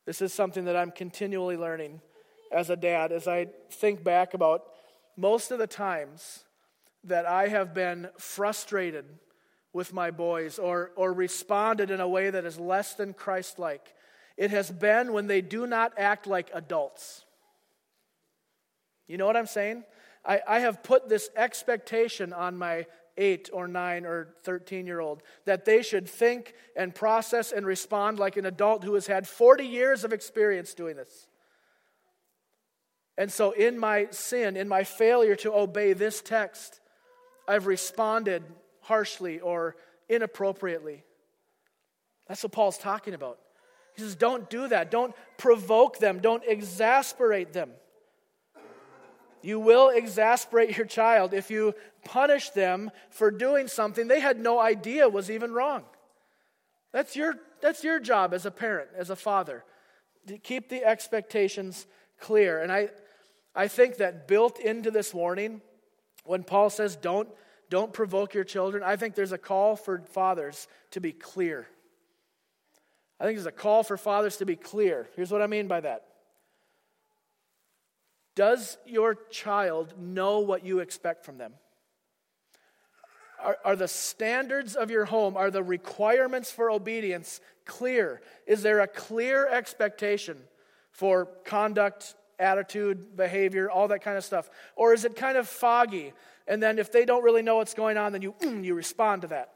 This 0.05 0.21
is 0.21 0.33
something 0.33 0.65
that 0.65 0.75
I'm 0.75 0.91
continually 0.91 1.57
learning 1.57 2.01
as 2.51 2.69
a 2.69 2.75
dad 2.75 3.11
as 3.11 3.27
I 3.27 3.47
think 3.69 4.03
back 4.03 4.33
about 4.33 4.63
most 5.15 5.51
of 5.51 5.59
the 5.59 5.67
times 5.67 6.43
that 7.03 7.25
I 7.25 7.47
have 7.47 7.73
been 7.73 8.09
frustrated 8.17 9.05
with 9.73 9.93
my 9.93 10.11
boys 10.11 10.59
or, 10.59 10.91
or 10.95 11.13
responded 11.13 11.91
in 11.91 12.01
a 12.01 12.07
way 12.07 12.29
that 12.29 12.45
is 12.45 12.59
less 12.59 12.93
than 12.93 13.13
Christ 13.13 13.59
like. 13.59 13.93
It 14.37 14.51
has 14.51 14.69
been 14.69 15.13
when 15.13 15.27
they 15.27 15.41
do 15.41 15.67
not 15.67 15.93
act 15.97 16.27
like 16.27 16.49
adults. 16.53 17.25
You 19.07 19.17
know 19.17 19.25
what 19.25 19.37
I'm 19.37 19.47
saying? 19.47 19.83
I, 20.25 20.41
I 20.47 20.59
have 20.59 20.83
put 20.83 21.09
this 21.09 21.29
expectation 21.35 22.33
on 22.33 22.57
my 22.57 22.85
eight 23.17 23.49
or 23.51 23.67
nine 23.67 24.05
or 24.05 24.35
13 24.43 24.87
year 24.87 24.99
old 24.99 25.21
that 25.45 25.65
they 25.65 25.81
should 25.81 26.07
think 26.07 26.53
and 26.75 26.95
process 26.95 27.51
and 27.51 27.65
respond 27.65 28.19
like 28.19 28.37
an 28.37 28.45
adult 28.45 28.83
who 28.83 28.93
has 28.93 29.07
had 29.07 29.27
40 29.27 29.65
years 29.65 30.03
of 30.03 30.13
experience 30.13 30.73
doing 30.73 30.95
this. 30.95 31.27
And 33.17 33.31
so, 33.31 33.51
in 33.51 33.77
my 33.77 34.07
sin, 34.11 34.55
in 34.55 34.67
my 34.67 34.83
failure 34.83 35.35
to 35.37 35.53
obey 35.53 35.93
this 35.93 36.21
text, 36.21 36.79
I've 37.47 37.67
responded 37.67 38.43
harshly 38.91 39.39
or 39.39 39.77
inappropriately. 40.09 41.05
That's 42.27 42.43
what 42.43 42.51
Paul's 42.51 42.77
talking 42.77 43.13
about. 43.13 43.39
He 43.95 44.01
says, 44.01 44.15
Don't 44.15 44.49
do 44.49 44.67
that. 44.67 44.91
Don't 44.91 45.15
provoke 45.37 45.97
them. 45.97 46.19
Don't 46.19 46.43
exasperate 46.45 47.53
them. 47.53 47.71
You 49.41 49.61
will 49.61 49.89
exasperate 49.89 50.75
your 50.75 50.85
child 50.85 51.33
if 51.33 51.49
you 51.49 51.73
punish 52.03 52.49
them 52.49 52.91
for 53.09 53.31
doing 53.31 53.69
something 53.69 54.09
they 54.09 54.19
had 54.19 54.37
no 54.37 54.59
idea 54.59 55.07
was 55.07 55.31
even 55.31 55.53
wrong. 55.53 55.83
That's 56.91 57.15
your, 57.15 57.35
that's 57.61 57.81
your 57.81 57.99
job 57.99 58.33
as 58.33 58.45
a 58.45 58.51
parent, 58.51 58.89
as 58.97 59.09
a 59.09 59.15
father, 59.15 59.63
to 60.27 60.37
keep 60.37 60.67
the 60.67 60.83
expectations 60.83 61.87
clear. 62.19 62.61
And 62.61 62.71
I, 62.73 62.89
I 63.55 63.69
think 63.69 63.97
that 63.97 64.27
built 64.27 64.59
into 64.59 64.91
this 64.91 65.13
warning, 65.13 65.61
when 66.25 66.43
Paul 66.43 66.69
says, 66.69 66.95
don't, 66.97 67.29
don't 67.71 67.93
provoke 67.93 68.33
your 68.33 68.43
children, 68.43 68.83
I 68.83 68.97
think 68.97 69.15
there's 69.15 69.31
a 69.31 69.37
call 69.37 69.77
for 69.77 69.99
fathers 69.99 70.67
to 70.91 70.99
be 70.99 71.13
clear. 71.13 71.65
I 73.19 73.23
think 73.23 73.37
there's 73.37 73.47
a 73.47 73.51
call 73.51 73.83
for 73.83 73.97
fathers 73.97 74.37
to 74.37 74.45
be 74.45 74.57
clear. 74.57 75.09
Here's 75.15 75.31
what 75.31 75.41
I 75.41 75.47
mean 75.47 75.67
by 75.67 75.79
that 75.79 76.05
does 78.35 78.77
your 78.85 79.15
child 79.29 79.93
know 79.99 80.39
what 80.39 80.65
you 80.65 80.79
expect 80.79 81.25
from 81.25 81.37
them? 81.37 81.53
Are, 83.41 83.57
are, 83.65 83.75
the 83.75 83.87
standards 83.87 84.75
of 84.75 84.91
your 84.91 85.05
home, 85.05 85.35
are 85.35 85.51
the 85.51 85.63
requirements 85.63 86.51
for 86.51 86.69
obedience 86.69 87.41
clear? 87.65 88.21
Is 88.45 88.61
there 88.61 88.79
a 88.79 88.87
clear 88.87 89.47
expectation 89.47 90.37
for 90.91 91.25
conduct, 91.45 92.15
attitude, 92.39 93.15
behavior, 93.17 93.69
all 93.69 93.87
that 93.89 94.03
kind 94.03 94.17
of 94.17 94.23
stuff? 94.23 94.49
Or 94.75 94.93
is 94.93 95.05
it 95.05 95.15
kind 95.15 95.37
of 95.37 95.47
foggy? 95.47 96.13
And 96.51 96.61
then 96.61 96.79
if 96.79 96.91
they 96.91 97.05
don't 97.05 97.23
really 97.23 97.43
know 97.43 97.55
what's 97.55 97.73
going 97.73 97.95
on, 97.95 98.11
then 98.11 98.21
you, 98.21 98.33
mm, 98.33 98.61
you 98.65 98.75
respond 98.75 99.21
to 99.21 99.29
that. 99.29 99.53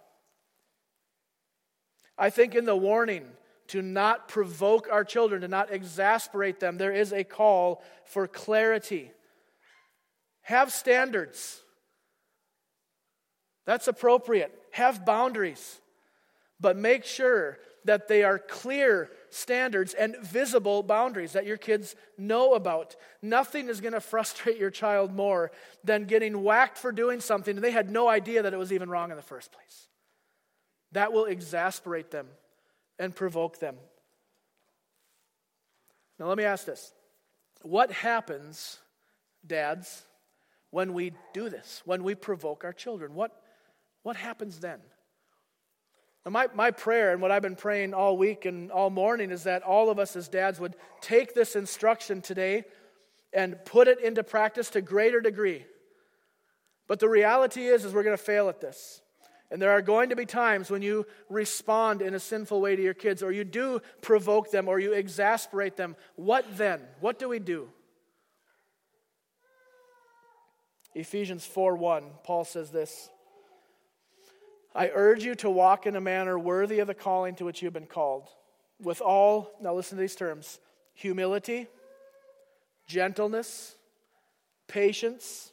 I 2.18 2.30
think 2.30 2.56
in 2.56 2.64
the 2.64 2.74
warning, 2.74 3.26
to 3.68 3.82
not 3.82 4.30
provoke 4.30 4.88
our 4.90 5.04
children, 5.04 5.42
to 5.42 5.50
not 5.50 5.74
exasperate 5.74 6.62
them. 6.62 6.78
There 6.78 6.94
is 6.94 7.12
a 7.12 7.26
call 7.26 7.84
for 8.06 8.30
clarity. 8.30 9.12
Have 10.44 10.72
standards. 10.72 11.60
That's 13.66 13.90
appropriate. 13.90 14.58
Have 14.72 15.06
boundaries. 15.06 15.82
But 16.62 16.78
make 16.78 17.04
sure 17.04 17.60
that 17.84 18.08
they 18.08 18.24
are 18.24 18.40
clear 18.40 19.10
standards 19.36 19.94
and 19.94 20.16
visible 20.22 20.82
boundaries 20.82 21.34
that 21.34 21.46
your 21.46 21.58
kids 21.58 21.96
know 22.18 22.54
about. 22.54 22.96
Nothing 23.22 23.68
is 23.68 23.82
going 23.82 23.94
to 23.94 24.00
frustrate 24.00 24.58
your 24.58 24.72
child 24.72 25.14
more 25.14 25.52
than 25.84 26.06
getting 26.06 26.42
whacked 26.42 26.78
for 26.78 26.92
doing 26.92 27.20
something 27.20 27.58
and 27.58 27.64
they 27.64 27.72
had 27.72 27.90
no 27.90 28.08
idea 28.08 28.44
that 28.44 28.54
it 28.54 28.58
was 28.58 28.72
even 28.72 28.90
wrong 28.90 29.12
in 29.12 29.18
the 29.18 29.24
first 29.24 29.52
place. 29.52 29.90
That 30.94 31.12
will 31.12 31.26
exasperate 31.26 32.12
them 32.12 32.28
and 32.98 33.14
provoke 33.14 33.60
them. 33.60 33.76
Now, 36.18 36.28
let 36.28 36.38
me 36.38 36.46
ask 36.46 36.66
this 36.66 36.94
What 37.62 37.92
happens, 37.92 38.80
dads, 39.46 40.04
when 40.72 40.94
we 40.94 41.12
do 41.34 41.50
this, 41.50 41.82
when 41.84 42.04
we 42.04 42.16
provoke 42.16 42.64
our 42.64 42.74
children? 42.74 43.14
What, 43.14 43.32
what 44.04 44.16
happens 44.16 44.60
then? 44.60 44.80
My, 46.28 46.48
my 46.56 46.72
prayer 46.72 47.14
and 47.14 47.22
what 47.22 47.30
I've 47.30 47.44
been 47.44 47.56
praying 47.56 47.94
all 47.94 48.18
week 48.18 48.46
and 48.46 48.72
all 48.72 48.90
morning 48.90 49.30
is 49.30 49.44
that 49.44 49.62
all 49.62 49.92
of 49.92 50.00
us 50.00 50.16
as 50.16 50.28
dads 50.28 50.60
would 50.60 50.76
take 51.00 51.36
this 51.36 51.56
instruction 51.56 52.22
today 52.22 52.64
and 53.32 53.64
put 53.64 53.88
it 53.88 54.00
into 54.00 54.24
practice 54.24 54.72
to 54.72 54.82
greater 54.82 55.22
degree. 55.22 55.66
But 56.88 57.00
the 57.00 57.10
reality 57.10 57.68
is, 57.68 57.86
is 57.86 57.94
we're 57.94 58.04
going 58.04 58.18
to 58.18 58.24
fail 58.24 58.50
at 58.50 58.60
this. 58.60 59.02
And 59.52 59.62
there 59.62 59.72
are 59.72 59.84
going 59.84 60.10
to 60.10 60.16
be 60.16 60.26
times 60.26 60.72
when 60.72 60.82
you 60.82 61.06
respond 61.30 62.02
in 62.02 62.16
a 62.16 62.20
sinful 62.20 62.60
way 62.60 62.76
to 62.76 62.82
your 62.82 62.96
kids, 62.96 63.22
or 63.22 63.32
you 63.32 63.44
do 63.44 63.80
provoke 64.02 64.50
them, 64.50 64.68
or 64.68 64.80
you 64.80 64.94
exasperate 64.94 65.78
them. 65.78 65.96
What 66.16 66.46
then? 66.58 66.82
What 67.00 67.20
do 67.20 67.30
we 67.30 67.38
do? 67.38 67.70
Ephesians 70.96 71.46
4 71.46 71.76
1, 71.76 72.04
Paul 72.24 72.46
says 72.46 72.72
this 72.72 73.10
I 74.76 74.92
urge 74.94 75.24
you 75.24 75.36
to 75.36 75.50
walk 75.50 75.88
in 75.88 75.96
a 75.96 76.02
manner 76.02 76.38
worthy 76.38 76.80
of 76.80 76.88
the 76.88 76.94
calling 76.94 77.36
to 77.36 77.46
which 77.46 77.62
you 77.62 77.68
have 77.68 77.74
been 77.74 77.88
called, 77.88 78.28
with 78.82 79.02
all, 79.02 79.52
now 79.62 79.74
listen 79.74 79.98
to 79.98 80.02
these 80.02 80.16
terms 80.16 80.60
humility, 80.94 81.68
gentleness, 82.88 83.76
patience 84.68 85.52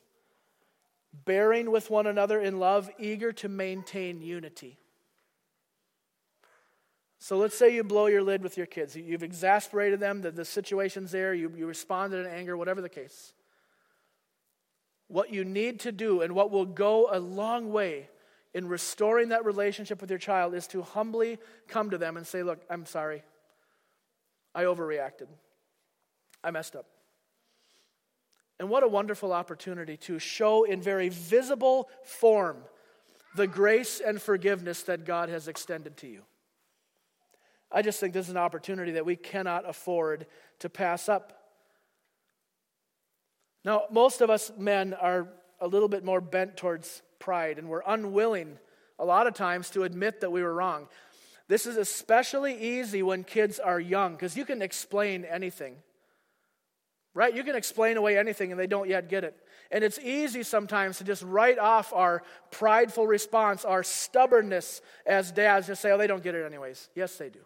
bearing 1.24 1.70
with 1.70 1.90
one 1.90 2.06
another 2.06 2.40
in 2.40 2.58
love, 2.58 2.90
eager 2.98 3.32
to 3.32 3.48
maintain 3.48 4.22
unity. 4.22 4.78
So 7.18 7.36
let's 7.36 7.56
say 7.56 7.74
you 7.74 7.84
blow 7.84 8.06
your 8.06 8.22
lid 8.22 8.42
with 8.42 8.56
your 8.56 8.66
kids. 8.66 8.96
You've 8.96 9.22
exasperated 9.22 10.00
them, 10.00 10.22
the, 10.22 10.30
the 10.30 10.44
situation's 10.44 11.12
there, 11.12 11.34
you, 11.34 11.52
you 11.56 11.66
responded 11.66 12.26
in 12.26 12.32
anger, 12.32 12.56
whatever 12.56 12.80
the 12.80 12.88
case. 12.88 13.34
What 15.06 15.32
you 15.32 15.44
need 15.44 15.80
to 15.80 15.92
do 15.92 16.22
and 16.22 16.34
what 16.34 16.50
will 16.50 16.66
go 16.66 17.08
a 17.12 17.20
long 17.20 17.70
way 17.72 18.08
in 18.54 18.68
restoring 18.68 19.30
that 19.30 19.44
relationship 19.44 20.00
with 20.00 20.10
your 20.10 20.18
child 20.18 20.54
is 20.54 20.66
to 20.68 20.82
humbly 20.82 21.38
come 21.68 21.90
to 21.90 21.98
them 21.98 22.16
and 22.16 22.26
say, 22.26 22.42
Look, 22.42 22.60
I'm 22.68 22.86
sorry. 22.86 23.22
I 24.54 24.64
overreacted. 24.64 25.28
I 26.44 26.50
messed 26.50 26.76
up. 26.76 26.86
And 28.58 28.68
what 28.68 28.82
a 28.82 28.88
wonderful 28.88 29.32
opportunity 29.32 29.96
to 29.98 30.18
show 30.18 30.64
in 30.64 30.82
very 30.82 31.08
visible 31.08 31.88
form 32.04 32.58
the 33.34 33.46
grace 33.46 34.00
and 34.00 34.20
forgiveness 34.20 34.82
that 34.82 35.04
God 35.04 35.30
has 35.30 35.48
extended 35.48 35.96
to 35.98 36.06
you. 36.06 36.22
I 37.70 37.80
just 37.80 37.98
think 37.98 38.12
this 38.12 38.26
is 38.26 38.30
an 38.30 38.36
opportunity 38.36 38.92
that 38.92 39.06
we 39.06 39.16
cannot 39.16 39.68
afford 39.68 40.26
to 40.58 40.68
pass 40.68 41.08
up. 41.08 41.32
Now, 43.64 43.84
most 43.90 44.20
of 44.20 44.28
us 44.28 44.52
men 44.58 44.92
are 44.94 45.28
a 45.60 45.66
little 45.66 45.88
bit 45.88 46.04
more 46.04 46.20
bent 46.20 46.56
towards 46.56 47.02
pride, 47.22 47.58
and 47.58 47.68
we're 47.68 47.82
unwilling 47.86 48.58
a 48.98 49.04
lot 49.04 49.26
of 49.26 49.34
times 49.34 49.70
to 49.70 49.84
admit 49.84 50.20
that 50.20 50.32
we 50.32 50.42
were 50.42 50.52
wrong. 50.52 50.88
This 51.48 51.66
is 51.66 51.76
especially 51.76 52.60
easy 52.78 53.02
when 53.02 53.24
kids 53.24 53.58
are 53.58 53.78
young 53.78 54.12
because 54.12 54.36
you 54.36 54.44
can 54.44 54.60
explain 54.60 55.24
anything. 55.24 55.76
Right? 57.14 57.34
You 57.34 57.44
can 57.44 57.56
explain 57.56 57.96
away 57.96 58.18
anything 58.18 58.50
and 58.50 58.58
they 58.58 58.66
don't 58.66 58.88
yet 58.88 59.08
get 59.08 59.22
it. 59.22 59.36
And 59.70 59.84
it's 59.84 59.98
easy 59.98 60.42
sometimes 60.42 60.98
to 60.98 61.04
just 61.04 61.22
write 61.22 61.58
off 61.58 61.92
our 61.92 62.22
prideful 62.50 63.06
response, 63.06 63.64
our 63.64 63.82
stubbornness 63.82 64.80
as 65.06 65.30
dads, 65.30 65.66
just 65.66 65.82
say, 65.82 65.92
oh, 65.92 65.98
they 65.98 66.06
don't 66.06 66.22
get 66.22 66.34
it 66.34 66.44
anyways. 66.44 66.88
Yes, 66.94 67.16
they 67.16 67.28
do. 67.28 67.40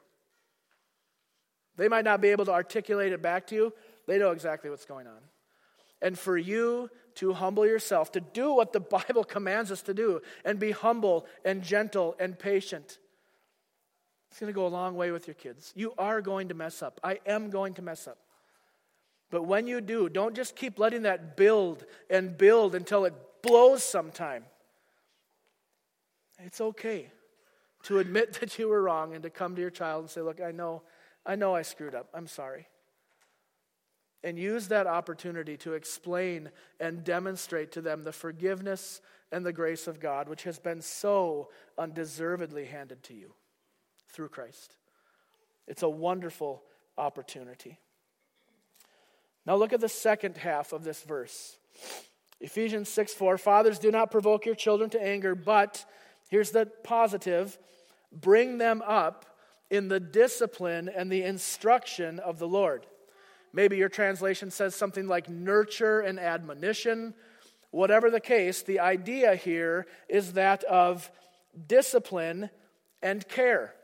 They 1.77 1.89
might 1.89 2.05
not 2.05 2.21
be 2.21 2.29
able 2.29 2.45
to 2.47 2.53
articulate 2.53 3.13
it 3.13 3.23
back 3.23 3.49
to 3.49 3.55
you, 3.55 3.73
they 4.07 4.19
know 4.19 4.31
exactly 4.31 4.71
what's 4.71 4.85
going 4.87 5.07
on. 5.07 5.19
And 6.01 6.19
for 6.19 6.39
you 6.39 6.91
to 7.17 7.33
humble 7.33 7.67
yourself, 7.67 8.13
to 8.13 8.21
do 8.21 8.53
what 8.53 8.73
the 8.73 8.81
Bible 8.99 9.25
commands 9.25 9.71
us 9.71 9.83
to 9.83 9.95
do, 9.95 10.21
and 10.45 10.59
be 10.59 10.71
humble 10.71 11.27
and 11.45 11.63
gentle 11.63 12.17
and 12.19 12.39
patient. 12.39 12.99
It's 14.31 14.41
going 14.41 14.53
to 14.53 14.55
go 14.55 14.67
a 14.67 14.69
long 14.69 14.97
way 14.97 15.11
with 15.11 15.27
your 15.27 15.35
kids. 15.35 15.73
You 15.75 15.95
are 15.99 16.21
going 16.21 16.49
to 16.49 16.55
mess 16.55 16.83
up. 16.83 17.01
I 17.03 17.21
am 17.27 17.51
going 17.51 17.75
to 17.75 17.83
mess 17.83 18.07
up. 18.07 18.19
But 19.31 19.45
when 19.45 19.67
you 19.67 19.81
do, 19.81 20.09
don't 20.09 20.37
just 20.37 20.55
keep 20.55 20.79
letting 20.79 21.03
that 21.03 21.37
build 21.37 21.85
and 22.11 22.37
build 22.37 22.75
until 22.75 23.05
it 23.05 23.15
blows 23.43 23.83
sometime. 23.83 24.45
It's 26.39 26.61
okay 26.61 27.11
to 27.85 27.99
admit 27.99 28.35
that 28.41 28.59
you 28.59 28.69
were 28.69 28.83
wrong 28.83 29.15
and 29.15 29.23
to 29.23 29.31
come 29.31 29.55
to 29.55 29.61
your 29.61 29.71
child 29.71 30.03
and 30.03 30.11
say, 30.11 30.21
Look, 30.21 30.41
I 30.41 30.53
know, 30.53 30.83
I 31.25 31.35
know 31.35 31.55
I 31.55 31.63
screwed 31.63 31.95
up. 31.95 32.09
I'm 32.15 32.27
sorry. 32.27 32.67
And 34.27 34.39
use 34.39 34.69
that 34.69 34.87
opportunity 34.87 35.57
to 35.59 35.75
explain 35.75 36.51
and 36.81 37.05
demonstrate 37.05 37.73
to 37.73 37.81
them 37.81 38.05
the 38.05 38.13
forgiveness 38.13 39.01
and 39.33 39.47
the 39.47 39.53
grace 39.53 39.87
of 39.87 40.01
God, 40.01 40.29
which 40.29 40.43
has 40.43 40.59
been 40.59 40.83
so 40.83 41.49
undeservedly 41.79 42.67
handed 42.67 43.03
to 43.05 43.15
you 43.15 43.35
through 44.09 44.29
Christ. 44.29 44.77
It's 45.67 45.83
a 45.83 45.89
wonderful 45.89 46.63
opportunity. 46.99 47.79
Now 49.47 49.57
look 49.57 49.73
at 49.73 49.81
the 49.81 49.89
second 49.89 50.37
half 50.37 50.73
of 50.73 50.85
this 50.85 51.03
verse. 51.03 51.57
Ephesians 52.41 52.89
6 52.89 53.15
4 53.15 53.39
Fathers, 53.39 53.79
do 53.79 53.91
not 53.91 54.11
provoke 54.11 54.45
your 54.45 54.55
children 54.55 54.91
to 54.91 55.03
anger, 55.03 55.35
but 55.35 55.87
Here's 56.29 56.51
the 56.51 56.67
positive 56.85 57.59
bring 58.13 58.59
them 58.59 58.83
up 58.87 59.27
in 59.71 59.89
the 59.89 60.01
discipline 60.01 60.89
and 60.89 61.11
the 61.11 61.23
instruction 61.23 62.19
of 62.19 62.39
the 62.39 62.49
Lord. 62.49 62.87
Maybe 63.53 63.77
your 63.77 63.89
translation 63.89 64.51
says 64.51 64.75
something 64.75 65.07
like 65.07 65.29
nurture 65.29 66.01
and 66.01 66.19
admonition. 66.19 67.15
Whatever 67.71 68.11
the 68.11 68.21
case, 68.21 68.63
the 68.63 68.81
idea 68.81 69.35
here 69.35 69.87
is 70.09 70.35
that 70.35 70.65
of 70.65 71.11
discipline 71.67 72.51
and 73.03 73.27
care, 73.29 73.75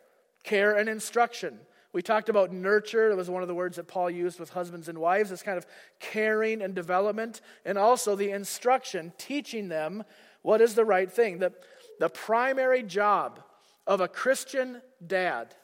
care 0.45 0.77
and 0.77 0.89
instruction. 0.89 1.59
We 1.93 2.01
talked 2.01 2.29
about 2.29 2.53
nurture. 2.53 3.11
That 3.11 3.17
was 3.17 3.29
one 3.29 3.43
of 3.43 3.49
the 3.49 3.55
words 3.55 3.77
that 3.77 3.87
Paul 3.87 4.11
used 4.11 4.41
with 4.41 4.51
husbands 4.51 4.89
and 4.89 4.97
wives. 4.99 5.31
This 5.31 5.43
kind 5.43 5.59
of 5.59 5.67
caring 6.01 6.63
and 6.63 6.75
development. 6.75 7.43
And 7.67 7.77
also 7.77 8.17
the 8.17 8.31
instruction, 8.31 9.13
teaching 9.19 9.69
them 9.69 10.05
what 10.41 10.61
is 10.61 10.75
the 10.75 10.85
right 10.85 11.11
thing. 11.11 11.39
The, 11.39 11.53
the 12.01 12.09
primary 12.09 12.83
job 12.83 13.41
of 13.87 14.01
a 14.01 14.09
Christian 14.09 14.81
dad 15.07 15.55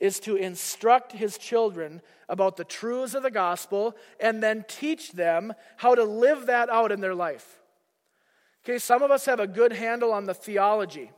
is 0.00 0.20
to 0.20 0.36
instruct 0.36 1.12
his 1.12 1.38
children 1.38 2.00
about 2.28 2.56
the 2.56 2.64
truths 2.64 3.14
of 3.14 3.22
the 3.22 3.30
gospel 3.30 3.96
and 4.20 4.42
then 4.42 4.64
teach 4.68 5.12
them 5.12 5.52
how 5.76 5.94
to 5.94 6.04
live 6.04 6.46
that 6.46 6.68
out 6.70 6.92
in 6.92 7.00
their 7.00 7.14
life. 7.14 7.60
Okay, 8.64 8.78
some 8.78 9.02
of 9.02 9.10
us 9.10 9.24
have 9.24 9.40
a 9.40 9.46
good 9.46 9.72
handle 9.72 10.12
on 10.12 10.24
the 10.24 10.34
theology. 10.34 11.10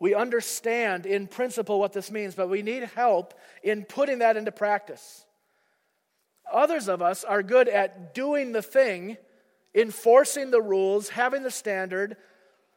We 0.00 0.14
understand 0.14 1.06
in 1.06 1.26
principle 1.26 1.78
what 1.78 1.92
this 1.92 2.10
means, 2.10 2.34
but 2.34 2.48
we 2.48 2.62
need 2.62 2.84
help 2.94 3.34
in 3.62 3.84
putting 3.84 4.18
that 4.18 4.36
into 4.36 4.52
practice. 4.52 5.24
Others 6.52 6.88
of 6.88 7.02
us 7.02 7.24
are 7.24 7.42
good 7.42 7.68
at 7.68 8.14
doing 8.14 8.52
the 8.52 8.62
thing, 8.62 9.16
enforcing 9.74 10.50
the 10.50 10.62
rules, 10.62 11.10
having 11.10 11.42
the 11.42 11.50
standard, 11.50 12.16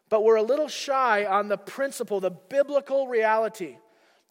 but 0.10 0.24
we're 0.24 0.36
a 0.36 0.44
little 0.44 0.68
shy 0.68 1.26
on 1.26 1.48
the 1.48 1.58
principle, 1.58 2.20
the 2.20 2.32
biblical 2.32 3.08
reality 3.08 3.78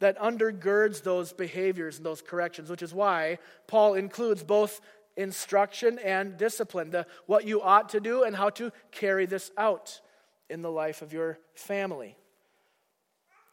that 0.01 0.19
undergirds 0.19 1.03
those 1.03 1.33
behaviors 1.33 1.99
and 1.99 2.05
those 2.05 2.23
corrections, 2.23 2.69
which 2.69 2.83
is 2.83 2.93
why 2.93 3.39
Paul 3.67 3.95
includes 3.95 4.43
both 4.43 4.81
instruction 5.17 5.99
and 5.99 6.37
discipline, 6.37 6.91
the, 6.91 7.07
what 7.27 7.47
you 7.47 7.63
ought 7.63 7.91
to 7.91 8.01
do 8.01 8.25
and 8.25 8.35
how 8.35 8.51
to 8.51 8.73
carry 8.91 9.27
this 9.27 9.51
out 9.57 10.01
in 10.49 10.63
the 10.63 10.71
life 10.71 11.03
of 11.03 11.13
your 11.13 11.39
family. 11.55 12.17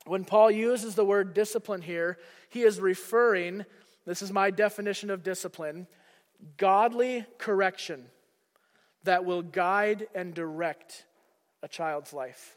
When 0.06 0.24
Paul 0.24 0.50
uses 0.50 0.96
the 0.96 1.06
word 1.06 1.34
discipline 1.34 1.82
here, 1.82 2.18
he 2.50 2.63
is 2.63 2.80
referring, 2.80 3.66
this 4.06 4.22
is 4.22 4.32
my 4.32 4.50
definition 4.50 5.10
of 5.10 5.24
discipline, 5.24 5.88
godly 6.56 7.25
correction 7.38 8.06
that 9.04 9.25
will 9.25 9.42
guide 9.42 10.08
and 10.16 10.34
direct 10.34 11.06
a 11.62 11.68
child's 11.68 12.13
life. 12.13 12.57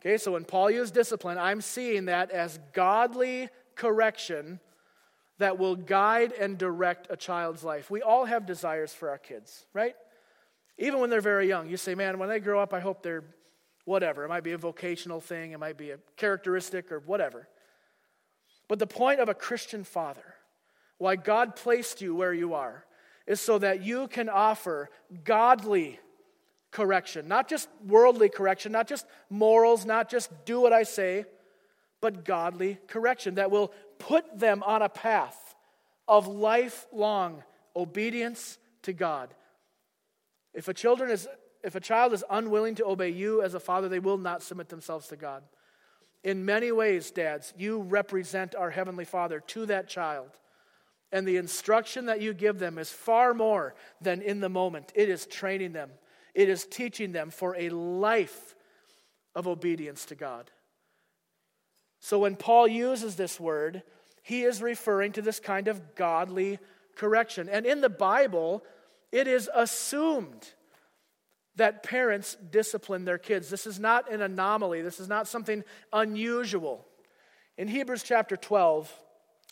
Okay, 0.00 0.16
so 0.16 0.32
when 0.32 0.44
Paul 0.44 0.70
used 0.70 0.94
discipline, 0.94 1.36
I'm 1.36 1.60
seeing 1.60 2.06
that 2.06 2.30
as 2.30 2.58
godly 2.72 3.50
correction 3.74 4.58
that 5.38 5.58
will 5.58 5.76
guide 5.76 6.32
and 6.32 6.56
direct 6.56 7.08
a 7.10 7.16
child's 7.16 7.62
life. 7.62 7.90
We 7.90 8.00
all 8.00 8.24
have 8.24 8.46
desires 8.46 8.94
for 8.94 9.10
our 9.10 9.18
kids, 9.18 9.66
right? 9.74 9.94
Even 10.78 11.00
when 11.00 11.10
they're 11.10 11.20
very 11.20 11.48
young. 11.48 11.68
You 11.68 11.76
say, 11.76 11.94
man, 11.94 12.18
when 12.18 12.28
they 12.28 12.40
grow 12.40 12.60
up, 12.60 12.72
I 12.72 12.80
hope 12.80 13.02
they're 13.02 13.24
whatever. 13.84 14.24
It 14.24 14.28
might 14.28 14.44
be 14.44 14.52
a 14.52 14.58
vocational 14.58 15.20
thing, 15.20 15.52
it 15.52 15.58
might 15.58 15.76
be 15.76 15.90
a 15.90 15.98
characteristic 16.16 16.92
or 16.92 17.00
whatever. 17.00 17.48
But 18.68 18.78
the 18.78 18.86
point 18.86 19.20
of 19.20 19.28
a 19.28 19.34
Christian 19.34 19.84
father, 19.84 20.34
why 20.96 21.16
God 21.16 21.56
placed 21.56 22.00
you 22.00 22.14
where 22.14 22.32
you 22.32 22.54
are, 22.54 22.84
is 23.26 23.40
so 23.40 23.58
that 23.58 23.82
you 23.82 24.08
can 24.08 24.28
offer 24.28 24.90
godly 25.24 25.98
correction, 26.70 27.28
not 27.28 27.48
just 27.48 27.68
worldly 27.86 28.28
correction, 28.28 28.72
not 28.72 28.88
just 28.88 29.06
morals, 29.28 29.84
not 29.84 30.08
just 30.08 30.30
do 30.44 30.60
what 30.60 30.72
I 30.72 30.84
say, 30.84 31.24
but 32.00 32.24
godly 32.24 32.78
correction 32.86 33.34
that 33.34 33.50
will 33.50 33.72
put 33.98 34.38
them 34.38 34.62
on 34.62 34.82
a 34.82 34.88
path 34.88 35.54
of 36.08 36.26
lifelong 36.26 37.42
obedience 37.76 38.58
to 38.82 38.92
God. 38.92 39.34
If 40.54 40.68
a 40.68 40.74
children 40.74 41.10
is 41.10 41.28
if 41.62 41.74
a 41.74 41.80
child 41.80 42.12
is 42.12 42.24
unwilling 42.30 42.76
to 42.76 42.86
obey 42.86 43.10
you 43.10 43.42
as 43.42 43.52
a 43.54 43.60
father, 43.60 43.88
they 43.88 43.98
will 43.98 44.16
not 44.16 44.42
submit 44.42 44.70
themselves 44.70 45.08
to 45.08 45.16
God. 45.16 45.42
In 46.24 46.44
many 46.44 46.72
ways, 46.72 47.10
dads, 47.10 47.52
you 47.56 47.80
represent 47.82 48.54
our 48.54 48.70
Heavenly 48.70 49.04
Father 49.04 49.40
to 49.48 49.66
that 49.66 49.88
child. 49.88 50.30
And 51.12 51.26
the 51.26 51.38
instruction 51.38 52.06
that 52.06 52.20
you 52.20 52.32
give 52.32 52.58
them 52.58 52.78
is 52.78 52.90
far 52.90 53.34
more 53.34 53.74
than 54.00 54.22
in 54.22 54.40
the 54.40 54.48
moment. 54.48 54.92
It 54.94 55.08
is 55.08 55.26
training 55.26 55.72
them, 55.72 55.90
it 56.34 56.48
is 56.48 56.66
teaching 56.66 57.12
them 57.12 57.30
for 57.30 57.56
a 57.56 57.68
life 57.70 58.54
of 59.34 59.46
obedience 59.46 60.04
to 60.06 60.14
God. 60.14 60.50
So 62.00 62.18
when 62.20 62.36
Paul 62.36 62.66
uses 62.66 63.16
this 63.16 63.38
word, 63.38 63.82
he 64.22 64.42
is 64.42 64.62
referring 64.62 65.12
to 65.12 65.22
this 65.22 65.40
kind 65.40 65.68
of 65.68 65.94
godly 65.94 66.58
correction. 66.96 67.48
And 67.48 67.66
in 67.66 67.80
the 67.80 67.90
Bible, 67.90 68.64
it 69.12 69.28
is 69.28 69.50
assumed 69.54 70.48
that 71.56 71.82
parents 71.82 72.36
discipline 72.50 73.04
their 73.04 73.18
kids. 73.18 73.50
This 73.50 73.66
is 73.66 73.78
not 73.78 74.10
an 74.10 74.22
anomaly, 74.22 74.82
this 74.82 75.00
is 75.00 75.08
not 75.08 75.28
something 75.28 75.62
unusual. 75.92 76.86
In 77.58 77.68
Hebrews 77.68 78.02
chapter 78.02 78.36
12, 78.36 78.90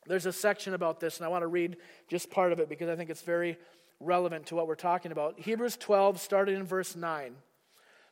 there's 0.07 0.25
a 0.25 0.33
section 0.33 0.73
about 0.73 1.01
this, 1.01 1.19
and 1.19 1.27
I 1.27 1.29
want 1.29 1.43
to 1.43 1.49
read 1.49 1.77
just 2.09 2.31
part 2.31 2.53
of 2.53 2.61
it 2.61 2.69
because 2.69 2.89
I 2.89 2.97
think 2.97 3.11
it's 3.11 3.23
very 3.23 3.59
relevant 4.01 4.47
to 4.47 4.55
what 4.55 4.67
we're 4.67 4.75
talking 4.75 5.13
about. 5.13 5.41
Hebrews 5.41 5.77
12, 5.77 6.21
starting 6.21 6.57
in 6.57 6.65
verse 6.65 6.95
9. 6.95 7.35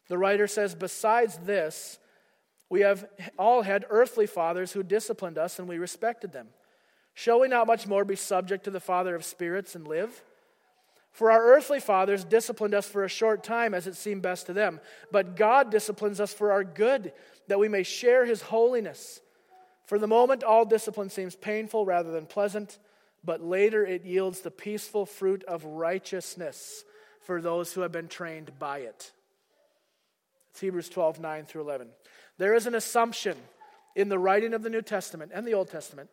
The 0.09 0.19
writer 0.19 0.47
says, 0.47 0.75
Besides 0.75 1.39
this, 1.39 1.99
we 2.69 2.81
have 2.81 3.07
all 3.39 3.63
had 3.63 3.85
earthly 3.89 4.27
fathers 4.27 4.73
who 4.73 4.83
disciplined 4.83 5.39
us, 5.39 5.59
and 5.59 5.69
we 5.69 5.79
respected 5.79 6.33
them. 6.33 6.49
Shall 7.15 7.41
we 7.41 7.49
not 7.49 7.67
much 7.67 7.87
more 7.87 8.05
be 8.05 8.17
subject 8.17 8.65
to 8.65 8.71
the 8.71 8.81
Father 8.81 9.15
of 9.15 9.25
spirits 9.25 9.75
and 9.75 9.87
live? 9.87 10.23
For 11.13 11.31
our 11.31 11.43
earthly 11.43 11.81
fathers 11.81 12.25
disciplined 12.25 12.75
us 12.75 12.87
for 12.87 13.03
a 13.03 13.09
short 13.09 13.43
time 13.43 13.73
as 13.73 13.87
it 13.87 13.97
seemed 13.97 14.21
best 14.21 14.47
to 14.47 14.53
them, 14.53 14.81
but 15.11 15.35
God 15.35 15.71
disciplines 15.71 16.21
us 16.21 16.35
for 16.35 16.53
our 16.53 16.63
good, 16.63 17.13
that 17.49 17.59
we 17.59 17.69
may 17.69 17.85
share 17.85 18.27
his 18.27 18.43
holiness. 18.43 19.23
For 19.87 19.99
the 19.99 20.07
moment, 20.07 20.45
all 20.45 20.67
discipline 20.67 21.09
seems 21.09 21.35
painful 21.35 21.87
rather 21.87 22.11
than 22.11 22.27
pleasant, 22.27 22.79
but 23.27 23.43
later 23.43 23.85
it 23.85 24.05
yields 24.05 24.41
the 24.41 24.51
peaceful 24.51 25.05
fruit 25.05 25.45
of 25.45 25.65
righteousness 25.65 26.85
for 27.21 27.43
those 27.43 27.73
who 27.73 27.81
have 27.81 27.93
been 27.93 28.09
trained 28.09 28.59
by 28.59 28.79
it. 28.79 29.11
It's 30.53 30.61
Hebrews 30.61 30.89
12, 30.89 31.21
9 31.21 31.45
through 31.45 31.63
11. 31.63 31.89
There 32.39 32.55
is 32.55 32.67
an 32.67 32.75
assumption 32.75 33.37
in 33.97 34.09
the 34.09 34.19
writing 34.19 34.55
of 34.55 34.63
the 34.63 34.71
New 34.71 34.83
Testament 34.83 35.33
and 35.35 35.47
the 35.47 35.55
Old 35.55 35.69
Testament 35.69 36.09